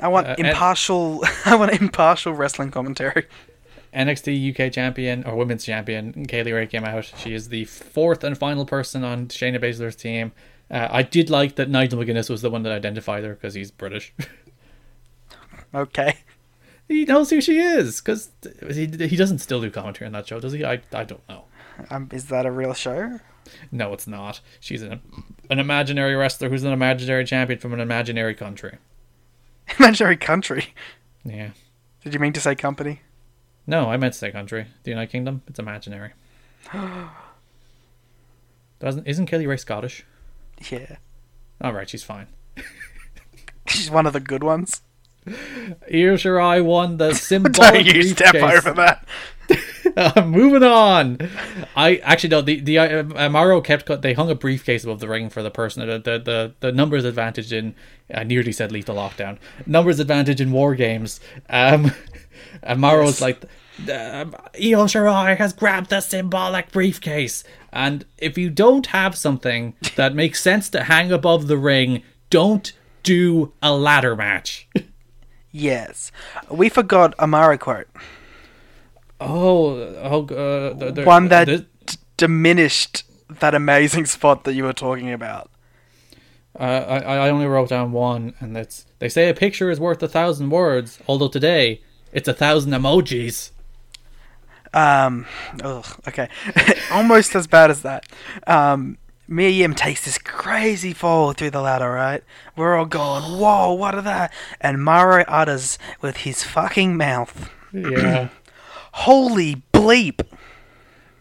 [0.00, 1.24] I want Uh, and- impartial.
[1.44, 3.26] I want impartial wrestling commentary.
[3.92, 7.12] NXT UK champion or women's champion Kay Lee Ray came out.
[7.16, 10.30] She is the fourth and final person on Shayna Baszler's team.
[10.70, 13.72] Uh, I did like that Nigel McGuinness was the one that identified her because he's
[13.72, 14.12] British.
[15.74, 16.18] Okay.
[16.88, 18.30] he knows who she is because
[18.70, 20.64] he, he doesn't still do commentary on that show, does he?
[20.64, 21.44] I, I don't know.
[21.90, 23.20] Um, is that a real show?
[23.72, 24.40] No, it's not.
[24.60, 25.00] She's an
[25.50, 28.78] an imaginary wrestler who's an imaginary champion from an imaginary country.
[29.78, 30.74] Imaginary country.
[31.24, 31.50] Yeah.
[32.02, 33.02] Did you mean to say company?
[33.66, 34.66] No, I meant to say country.
[34.84, 35.42] The United Kingdom.
[35.46, 36.12] It's imaginary.
[38.80, 40.04] Doesn't isn't Kelly Ray Scottish?
[40.70, 40.96] Yeah.
[41.60, 42.28] All right, she's fine.
[43.68, 44.80] She's one of the good ones.
[45.26, 48.64] Io Shirai won the symbolic Don't you step briefcase.
[48.66, 49.06] over that.
[49.96, 51.18] Uh, moving on.
[51.74, 52.40] I actually no.
[52.40, 54.00] The the uh, Amaro kept cut.
[54.00, 55.84] They hung a briefcase above the ring for the person.
[55.84, 57.74] The the the, the numbers advantage in.
[58.14, 59.38] I nearly said lethal lockdown.
[59.66, 61.18] Numbers advantage in war games.
[61.48, 61.90] Um,
[62.62, 63.42] Amaro's like.
[63.90, 67.42] Um, Io Shirai has grabbed the symbolic briefcase,
[67.72, 72.72] and if you don't have something that makes sense to hang above the ring, don't
[73.02, 74.68] do a ladder match.
[75.50, 76.12] Yes.
[76.50, 77.88] We forgot a Mauro quote.
[79.20, 84.72] Oh, oh, uh, the, the, One that d- diminished that amazing spot that you were
[84.72, 85.50] talking about.
[86.58, 90.02] Uh, I, I only wrote down one, and that's they say a picture is worth
[90.02, 90.98] a thousand words.
[91.06, 93.50] Although today it's a thousand emojis.
[94.74, 95.26] Um,
[95.62, 96.28] ugh, okay.
[96.90, 98.06] Almost as bad as that.
[98.46, 102.22] Um, Mia Yim takes this crazy fall through the ladder, right?
[102.56, 104.32] We're all going, whoa, what are that?
[104.60, 108.28] And Mauro utters with his fucking mouth, Yeah,
[109.04, 110.26] holy bleep.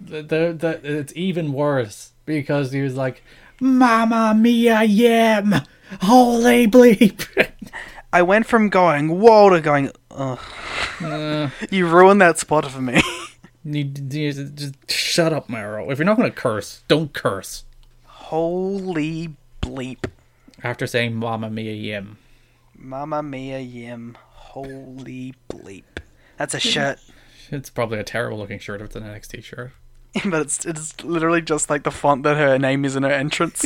[0.01, 3.23] the, the, the, it's even worse because he was like,
[3.59, 5.53] "Mama mia yam,
[6.01, 7.25] holy bleep."
[8.13, 10.39] I went from going, whoa, to going, ugh.
[11.01, 13.01] Uh, You ruined that spot for me.
[13.65, 15.91] you, you, just shut up, Mauro.
[15.91, 17.65] If you're not gonna curse, don't curse.
[18.05, 20.05] holy bleep.
[20.63, 22.17] After saying "Mama mia yam."
[22.79, 25.83] Mamma Mia Yim, holy bleep.
[26.37, 26.99] That's a shirt.
[27.51, 29.71] It's probably a terrible looking shirt if it's an NXT shirt.
[30.25, 33.65] but it's it's literally just like the font that her name is in her entrance.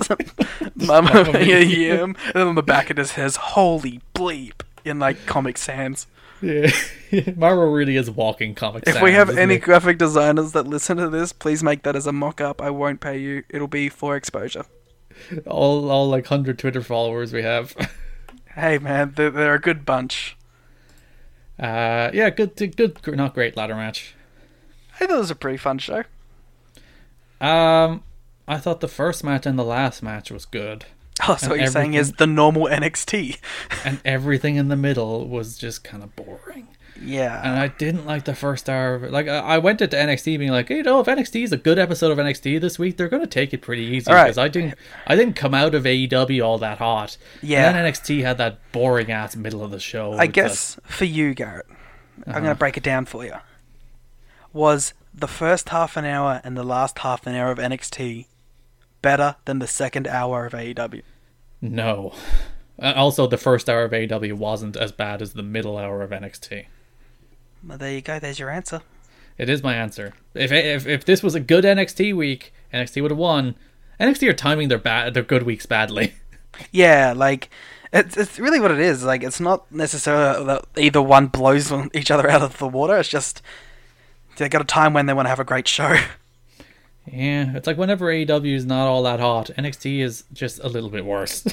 [0.75, 2.15] Mamma Mia Yim.
[2.25, 6.07] And then on the back it just says holy bleep in like Comic Sans.
[6.41, 6.71] Yeah,
[7.35, 8.85] Mauro really is walking comic.
[8.85, 8.97] Sans.
[8.97, 9.59] If we have any he?
[9.59, 12.61] graphic designers that listen to this, please make that as a mock up.
[12.61, 13.43] I won't pay you.
[13.49, 14.65] It'll be for exposure.
[15.45, 17.75] all all like hundred Twitter followers we have.
[18.53, 20.35] Hey man, they're, they're a good bunch.
[21.61, 24.15] Uh, yeah, good, good, not great ladder match.
[24.95, 26.03] I thought it was a pretty fun show.
[27.39, 28.03] Um,
[28.47, 30.85] I thought the first match and the last match was good,
[31.27, 33.37] Oh, so what you're saying is the normal NXT.
[33.85, 36.67] and everything in the middle was just kind of boring.
[37.03, 37.41] Yeah.
[37.43, 38.95] And I didn't like the first hour.
[38.95, 39.11] of it.
[39.11, 41.79] Like I went into NXT being like, hey, you know, if NXT is a good
[41.79, 44.25] episode of NXT this week, they're going to take it pretty easy All right.
[44.25, 44.75] because I didn't,
[45.07, 47.17] I didn't come out of AEW all that hot.
[47.41, 47.67] Yeah.
[47.67, 50.13] And then NXT had that boring ass middle of the show.
[50.13, 51.77] I guess for you, Garrett, I'm
[52.31, 52.39] Uh-huh.
[52.39, 53.33] going to break it down for you.
[54.53, 58.27] Was the first half an hour and the last half an hour of NXT
[59.01, 61.01] better than the second hour of AEW?
[61.61, 62.13] no.
[62.81, 66.09] Uh, also, the first hour of AEW wasn't as bad as the middle hour of
[66.09, 66.65] NXT.
[67.65, 68.19] Well, there you go.
[68.19, 68.81] There's your answer.
[69.37, 70.13] It is my answer.
[70.33, 73.55] If if if this was a good NXT week, NXT would have won.
[73.99, 76.13] NXT are timing their bad their good weeks badly.
[76.71, 77.49] Yeah, like
[77.93, 79.03] It's it's really what it is.
[79.05, 82.97] Like it's not necessarily that either one blows each other out of the water.
[82.97, 83.41] It's just
[84.37, 85.95] they got a time when they want to have a great show.
[87.11, 90.89] Yeah, it's like whenever AEW is not all that hot, NXT is just a little
[90.89, 91.43] bit worse.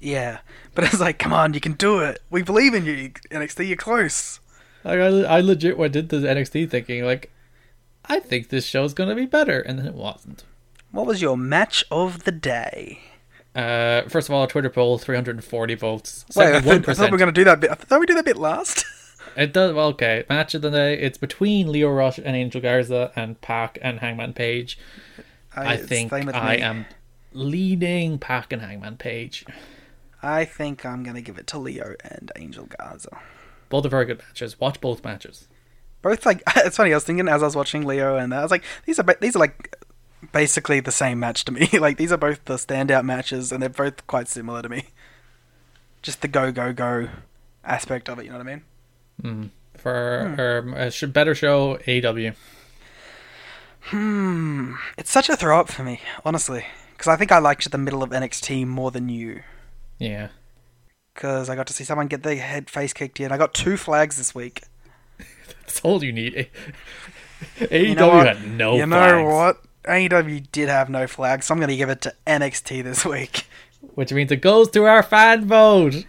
[0.00, 0.38] Yeah,
[0.74, 2.20] but it's like, come on, you can do it.
[2.30, 3.68] We believe in you, NXT.
[3.68, 4.40] You're close.
[4.88, 7.30] Like I, I legit went into NXT thinking like,
[8.06, 10.44] I think this show's gonna be better, and then it wasn't.
[10.90, 13.00] What was your match of the day?
[13.54, 17.10] Uh, first of all, a Twitter poll, 340 votes, Wait, I, thought, I thought we
[17.10, 17.70] were going to do that bit.
[17.70, 18.84] I thought we do that bit last.
[19.36, 20.24] It does well, okay.
[20.28, 20.98] Match of the day.
[20.98, 24.78] It's between Lio Rush and Angel Garza and Pac and Hangman Page.
[25.54, 26.62] I it's think I me.
[26.62, 26.86] am
[27.32, 29.44] leading Pac and Hangman Page.
[30.22, 33.16] I think I'm going to give it to Lio and Angel Garza.
[33.68, 34.58] Both are very good matches.
[34.60, 35.48] Watch both matches.
[36.02, 36.92] Both like it's funny.
[36.92, 39.36] I was thinking as I was watching Lio and I was like, these are these
[39.36, 39.76] are like
[40.32, 41.68] basically the same match to me.
[41.78, 44.86] like these are both the standout matches, and they're both quite similar to me.
[46.02, 47.08] Just the go go go
[47.64, 48.24] aspect of it.
[48.24, 48.60] You know what I
[49.22, 49.50] mean?
[49.76, 50.68] For Hmm.
[50.70, 52.34] um, a sh- better show, AEW.
[53.82, 57.78] Hmm, it's such a throw up for me, honestly, because I think I liked the
[57.78, 59.42] middle of NXT more than you.
[59.98, 60.28] Yeah.
[61.18, 63.32] Because I got to see someone get their head face kicked in.
[63.32, 64.62] I got two flags this week.
[65.62, 66.48] That's all you need.
[67.58, 68.80] AEW You know had no flags.
[68.80, 69.62] you know what?
[69.84, 73.48] AEW did have no flags, so I'm going to give it to NXT this week.
[73.96, 76.04] Which means it goes to our fan vote.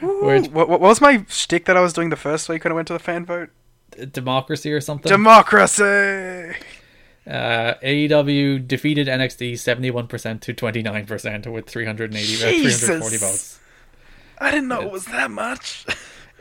[0.00, 2.74] Which What, what was my shtick that I was doing the first week when I
[2.74, 3.50] went to the fan vote?
[4.12, 5.10] democracy or something.
[5.10, 5.82] Democracy.
[7.26, 13.58] uh, AEW defeated NXT 71% to 29% with 380 uh, 340 votes.
[14.40, 15.86] I didn't know it was that much.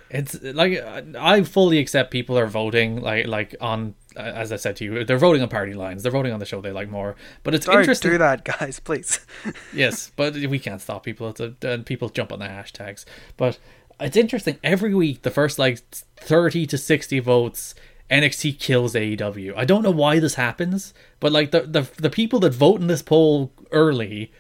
[0.10, 0.82] It's like
[1.18, 5.04] I fully accept people are voting like like on uh, as I said to you,
[5.04, 6.02] they're voting on party lines.
[6.02, 7.16] They're voting on the show they like more.
[7.44, 8.12] But it's Don't interesting.
[8.12, 9.20] do that, guys, please.
[9.74, 11.30] yes, but we can't stop people.
[11.30, 13.04] It's a, and people jump on the hashtags.
[13.36, 13.60] But
[14.00, 14.58] it's interesting.
[14.64, 15.80] Every week, the first like
[16.16, 17.76] thirty to sixty votes,
[18.10, 19.54] NXT kills AEW.
[19.58, 22.88] I don't know why this happens, but like the the the people that vote in
[22.88, 24.32] this poll early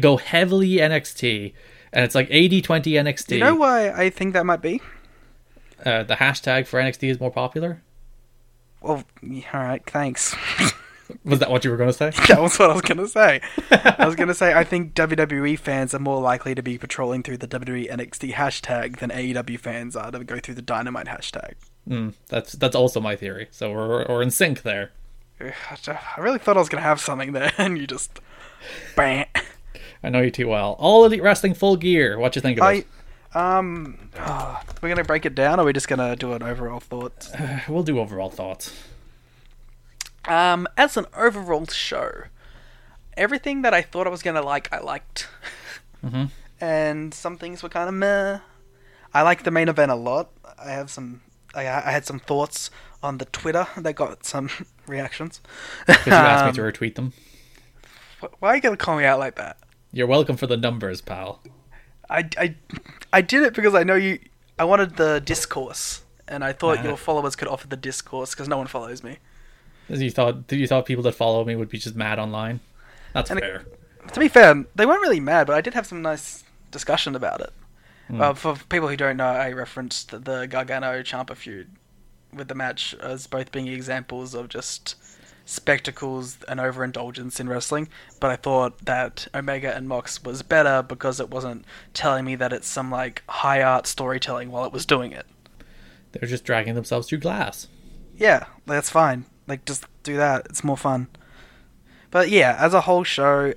[0.00, 1.52] go heavily NXT,
[1.92, 3.32] and it's like 80-20 NXT.
[3.34, 4.80] you know why I think that might be?
[5.84, 7.82] uh, the hashtag for NXT is more popular.
[8.82, 10.34] Well, all right, thanks.
[11.24, 12.10] Was that what you were going to say?
[12.28, 13.40] that was what I was gonna say.
[13.72, 17.38] I was gonna say I think WWE fans are more likely to be patrolling through
[17.38, 21.54] the WWE NXT hashtag than AEW fans are to go through the Dynamite hashtag.
[21.88, 23.48] Mm, that's that's also my theory.
[23.50, 24.92] So we're we're in sync there.
[25.40, 28.20] I really thought I was gonna have something there, and you just,
[28.94, 29.26] bam.
[30.02, 30.76] I know you too well.
[30.78, 32.18] All Elite Wrestling Full Gear.
[32.18, 32.86] What you think of I, it?
[33.34, 37.30] um, oh, we're gonna break it down, or we're just gonna do an overall thoughts.
[37.68, 38.74] We'll do overall thoughts.
[40.26, 42.10] Um, as an overall show,
[43.16, 45.28] everything that I thought I was gonna like, I liked,
[46.60, 48.38] and some things were kind of meh.
[49.12, 50.30] I liked the main event a lot.
[50.58, 51.22] I have some,
[51.54, 52.70] I, I had some thoughts
[53.02, 54.50] on the Twitter that got some
[54.86, 55.40] reactions.
[55.86, 57.12] Because you asked Um, me to retweet them.
[58.38, 59.56] Why are you gonna call me out like that?
[59.92, 61.40] You're welcome for the numbers, pal.
[62.08, 62.54] I, I,
[63.12, 64.18] I did it because I know you.
[64.58, 66.82] I wanted the discourse, and I thought Ah.
[66.84, 69.18] your followers could offer the discourse because no one follows me.
[69.88, 72.60] You thought you thought people that follow me would be just mad online.
[73.12, 73.64] That's And it- fair.
[74.12, 77.40] To be fair, they weren't really mad, but I did have some nice discussion about
[77.40, 77.52] it.
[78.12, 81.70] Uh, for people who don't know, I referenced the Gargano Ciampa feud
[82.32, 84.96] with the match as both being examples of just
[85.50, 87.88] spectacles and overindulgence in wrestling.
[88.20, 92.52] But I thought that Omega and Mox was better because it wasn't telling me that
[92.52, 95.26] it's some like high art storytelling while it was doing it.
[96.12, 97.68] They're just dragging themselves through glass.
[98.16, 99.24] Yeah, that's fine.
[99.46, 100.46] Like, just do that.
[100.46, 101.08] It's more fun.
[102.10, 103.54] But yeah, as a whole show,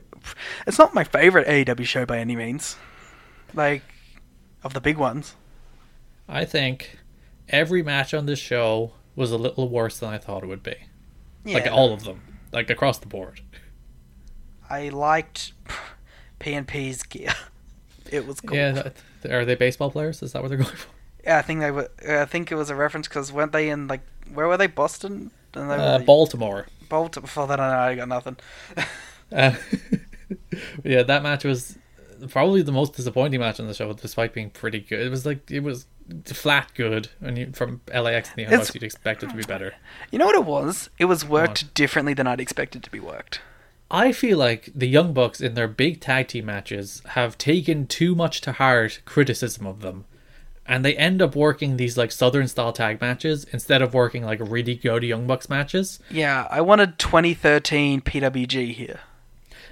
[0.65, 2.77] it's not my favorite AEW show by any means.
[3.53, 3.83] Like,
[4.63, 5.35] of the big ones.
[6.27, 6.99] I think
[7.49, 10.75] every match on this show was a little worse than I thought it would be.
[11.45, 12.21] Yeah, Like all of them,
[12.51, 13.41] like across the board.
[14.69, 15.53] I liked
[16.39, 17.33] PNP's gear.
[18.11, 18.55] It was cool.
[18.55, 18.71] Yeah,
[19.23, 20.21] that, are they baseball players?
[20.21, 20.89] Is that what they're going for?
[21.23, 21.89] Yeah, I think they were.
[22.07, 24.01] I think it was a reference because weren't they in like
[24.31, 24.67] where were they?
[24.67, 25.31] Boston.
[25.55, 26.67] And they were Uh, Baltimore.
[26.89, 27.23] Baltimore.
[27.23, 28.37] Before that, I know I got nothing.
[29.31, 29.55] Uh,
[30.83, 31.75] yeah, that match was
[32.29, 34.99] probably the most disappointing match on the show, despite being pretty good.
[34.99, 35.85] It was like it was
[36.25, 39.73] flat good, and you, from LAX and the It's- you'd expect it to be better.
[40.11, 40.89] You know what it was?
[40.97, 43.41] It was worked differently than I'd expected to be worked.
[43.91, 48.15] I feel like the Young Bucks in their big tag team matches have taken too
[48.15, 50.05] much to heart criticism of them.
[50.65, 54.39] And they end up working these like Southern style tag matches instead of working like
[54.41, 55.99] really good Young Bucks matches.
[56.09, 59.01] Yeah, I wanted 2013 PWG here.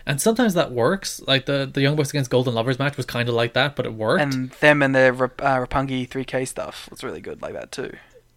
[0.06, 1.22] And sometimes that works.
[1.28, 3.86] Like the the Young Bucks against Golden Lovers match was kind of like that, but
[3.86, 4.22] it worked.
[4.22, 7.94] And them and their uh, Roppongi 3K stuff was really good like that too.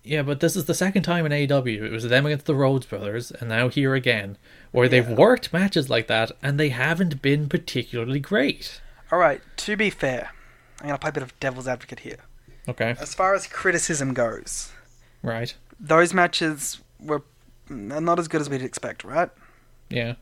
[0.07, 1.83] Yeah, but this is the second time in AEW.
[1.83, 4.37] It was them against the Rhodes Brothers, and now here again,
[4.71, 8.83] where they've worked matches like that, and they haven't been particularly great.
[9.11, 10.33] All right, to be fair,
[10.81, 12.19] I'm gonna play a bit of devil's advocate here.
[12.69, 14.73] Okay, As far as criticism goes,
[15.23, 15.55] right?
[15.81, 17.23] those matches were
[17.71, 19.31] not as good as we'd expect, right?
[19.89, 20.15] Yeah,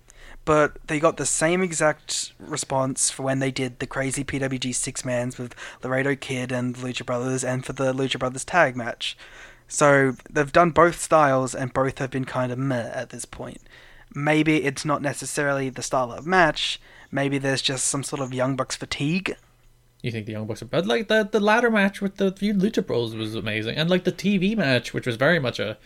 [0.44, 5.04] But they got the same exact response for when they did the crazy PWG six
[5.04, 9.16] mans with Laredo Kid and the Lucha Brothers, and for the Lucha Brothers tag match.
[9.68, 13.60] So they've done both styles, and both have been kind of meh at this point.
[14.14, 16.80] Maybe it's not necessarily the style of match.
[17.10, 19.36] Maybe there's just some sort of Young Bucks fatigue.
[20.02, 22.52] you think the Young Bucks are, but like the the ladder match with the few
[22.52, 25.78] Lucha Bros was amazing, and like the TV match, which was very much a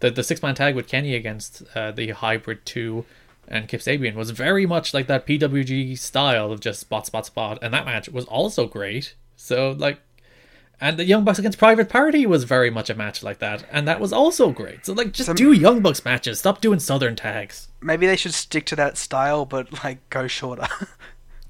[0.00, 3.06] the the six man tag with Kenny against uh, the Hybrid Two
[3.50, 7.58] and Kip Sabian was very much like that PWG style of just spot spot spot,
[7.60, 9.14] and that match was also great.
[9.36, 10.00] So like.
[10.82, 13.86] And the Young Bucks against Private Party was very much a match like that, and
[13.86, 14.86] that was also great.
[14.86, 16.38] So like, just Some- do Young Bucks matches.
[16.38, 17.68] Stop doing Southern tags.
[17.82, 20.66] Maybe they should stick to that style, but like go shorter.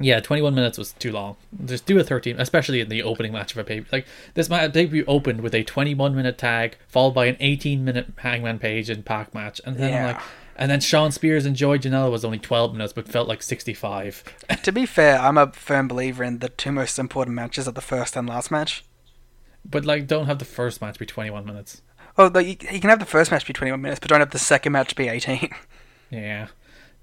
[0.02, 1.36] Yeah, 21 minutes was too long.
[1.66, 3.84] Just do a 13, especially in the opening match of a pay.
[3.92, 8.06] Like this ma- debut opened with a 21 minute tag, followed by an 18 minute
[8.16, 10.22] Hangman Page and Pac match, and then I'm like,
[10.60, 14.22] and then Shawn Spears and Joey Janela was only 12 minutes, but felt like 65.
[14.62, 17.80] to be fair, I'm a firm believer in the two most important matches are the
[17.80, 18.84] first and last match.
[19.64, 21.82] but like, don't have the first match be 21 minutes.
[22.18, 24.30] Oh, like, you, you can have the first match be 21 minutes, but don't have
[24.30, 25.50] the second match be 18.
[26.10, 26.48] Yeah.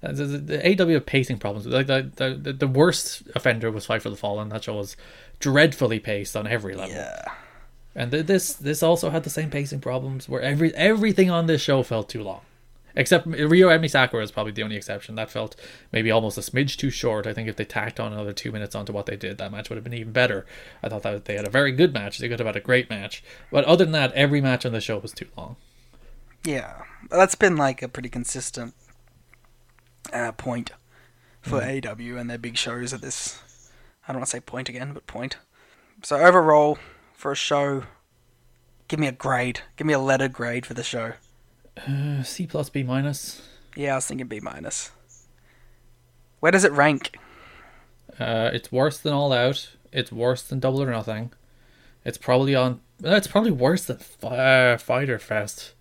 [0.02, 1.66] Uh, The, the, the AEW have pacing problems.
[1.66, 4.50] Like the, the the the worst offender was Fight for the Fallen.
[4.50, 4.96] That show was
[5.40, 6.94] dreadfully paced on every level.
[6.94, 7.22] yeah.
[7.94, 11.62] And th- this this also had the same pacing problems where every everything on this
[11.62, 12.42] show felt too long.
[12.98, 15.14] Except Riho Emi Sakura is probably the only exception.
[15.14, 15.54] That felt
[15.92, 17.28] maybe almost a smidge too short.
[17.28, 19.70] I think if they tacked on another two minutes onto what they did, that match
[19.70, 20.44] would have been even better.
[20.82, 22.18] I thought that they had a very good match.
[22.18, 23.22] They could have had a great match.
[23.52, 25.54] But other than that, every match on the show was too long.
[26.44, 26.82] Yeah.
[27.08, 28.74] That's been like a pretty consistent
[30.12, 30.72] uh, point
[31.40, 33.70] for AEW and their big shows at this.
[34.08, 35.36] I don't want to say point again, but point.
[36.02, 36.78] So overall,
[37.12, 37.84] for a show,
[38.88, 39.60] give me a grade.
[39.76, 41.12] Give me a letter grade for the show.
[41.86, 43.42] Uh, C plus B minus.
[43.76, 44.90] Yeah, I was thinking B minus.
[46.40, 47.16] Where does it rank?
[48.18, 49.70] Uh, it's worse than All Out.
[49.92, 51.32] It's worse than Double or Nothing.
[52.04, 52.80] It's probably on.
[53.02, 55.72] It's probably worse than uh, Fyter Fest.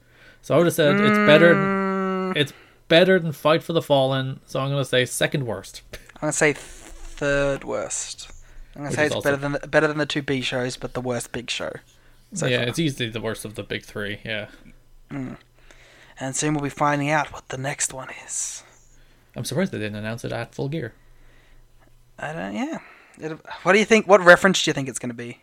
[0.42, 1.56] So I would have said it's better.
[1.56, 2.36] Mm.
[2.36, 2.54] It's
[2.88, 4.40] better than Fight for the Fallen.
[4.46, 5.82] So I'm gonna say second worst.
[6.16, 8.30] I'm gonna say third worst.
[8.76, 10.78] I'm gonna Which say it's also- better than the, better than the two B shows,
[10.78, 11.72] but the worst big show.
[12.34, 12.68] So yeah, far.
[12.68, 14.20] it's easily the worst of the big three.
[14.24, 14.48] Yeah,
[16.20, 18.64] and soon we'll be finding out what the next one is.
[19.36, 20.94] I'm surprised they didn't announce it at Full Gear.
[22.18, 22.56] I don't.
[22.56, 22.80] Yeah.
[23.20, 24.08] It, what do you think?
[24.08, 25.42] What reference do you think it's gonna be?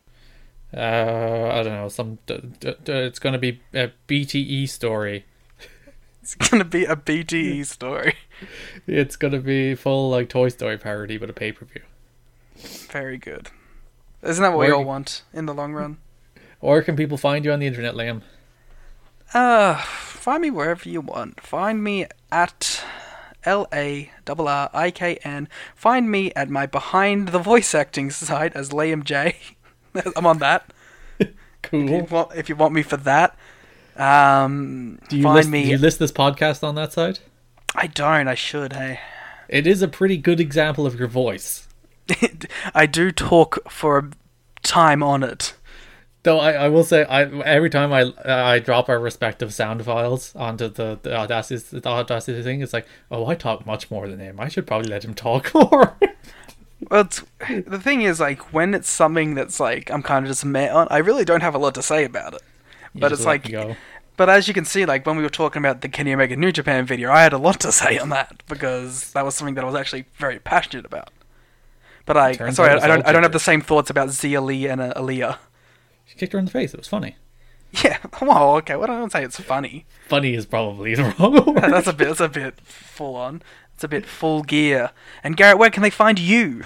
[0.77, 1.89] Uh, I don't know.
[1.89, 5.25] Some d- d- d- it's gonna be a BTE story.
[6.23, 8.15] It's gonna be a BTE story.
[8.87, 11.83] It's gonna be full like Toy Story parody, but a pay per view.
[12.91, 13.51] Very good.
[14.23, 15.99] Isn't that what we all want in the long run?
[16.63, 18.23] Or can people find you on the internet, Liam?
[19.35, 21.41] Uh, find me wherever you want.
[21.41, 22.83] Find me at
[23.45, 25.49] L A R R I K N.
[25.75, 29.37] Find me at my behind the voice acting site as Liam J.
[30.17, 30.73] I'm on that.
[31.65, 32.07] If you Cool.
[32.07, 33.37] want, if you want me for that.
[33.97, 35.63] Um, Do you find list, me.
[35.65, 37.21] do you list this podcast on that site?
[37.75, 38.29] I don't.
[38.29, 38.75] I should.
[38.75, 39.01] Hey,
[39.49, 41.67] It is a pretty good example of your voice.
[42.75, 44.11] I do talk for a
[44.63, 45.55] time on it.
[46.25, 50.35] Though I, I will say, I every time I I drop our respective sound files
[50.35, 54.19] onto the, the Audacity the Audacity thing, it's like, oh, I talk much more than
[54.19, 54.41] him.
[54.41, 55.97] I should probably let him talk more.
[56.91, 57.09] Well,
[57.49, 60.89] the thing is, like, when it's something that's like I'm kind of just meh on,
[60.91, 62.43] I really don't have a lot to say about it.
[62.95, 63.55] You But it's like,
[64.17, 66.53] but as you can see, like when we were talking about the Kenny Omega New
[66.53, 69.65] Japan video, I had a lot to say on that because that was something that
[69.65, 71.11] I was actually very passionate about.
[72.07, 74.67] But I, sorry, I, I don't, I don't have the same thoughts about Xia Li
[74.69, 75.39] and uh, Aliyah.
[76.05, 76.75] She kicked her in the face.
[76.75, 77.17] It was funny.
[77.83, 79.87] Yeah, well, okay, well, I don't say it's funny.
[80.09, 81.63] Funny is probably the wrong word.
[81.71, 83.43] that's a bit, that's a bit full on.
[83.75, 84.91] It's a bit full gear.
[85.25, 86.65] And Garrett, where can they find you?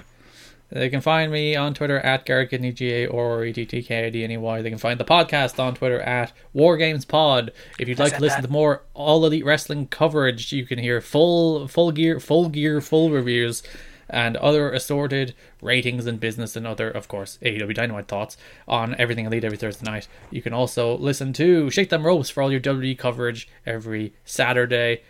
[0.71, 3.83] They can find me on Twitter at Garrett Kidney G A or E T T
[3.83, 4.61] K I D N E Y.
[4.61, 7.51] They can find the podcast on Twitter at WarGamesPod.
[7.79, 8.49] If you'd like to listen that.
[8.49, 13.11] to more All Elite Wrestling coverage, you can hear full full gear full gear full
[13.11, 13.63] reviews
[14.09, 18.37] and other assorted ratings and business and other, of course, AEW Dynamite thoughts
[18.67, 20.09] on everything Elite every Thursday night.
[20.31, 25.03] You can also listen to Shake Them Ropes for all your WWE coverage every Saturday.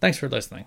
[0.00, 0.66] Thanks for listening.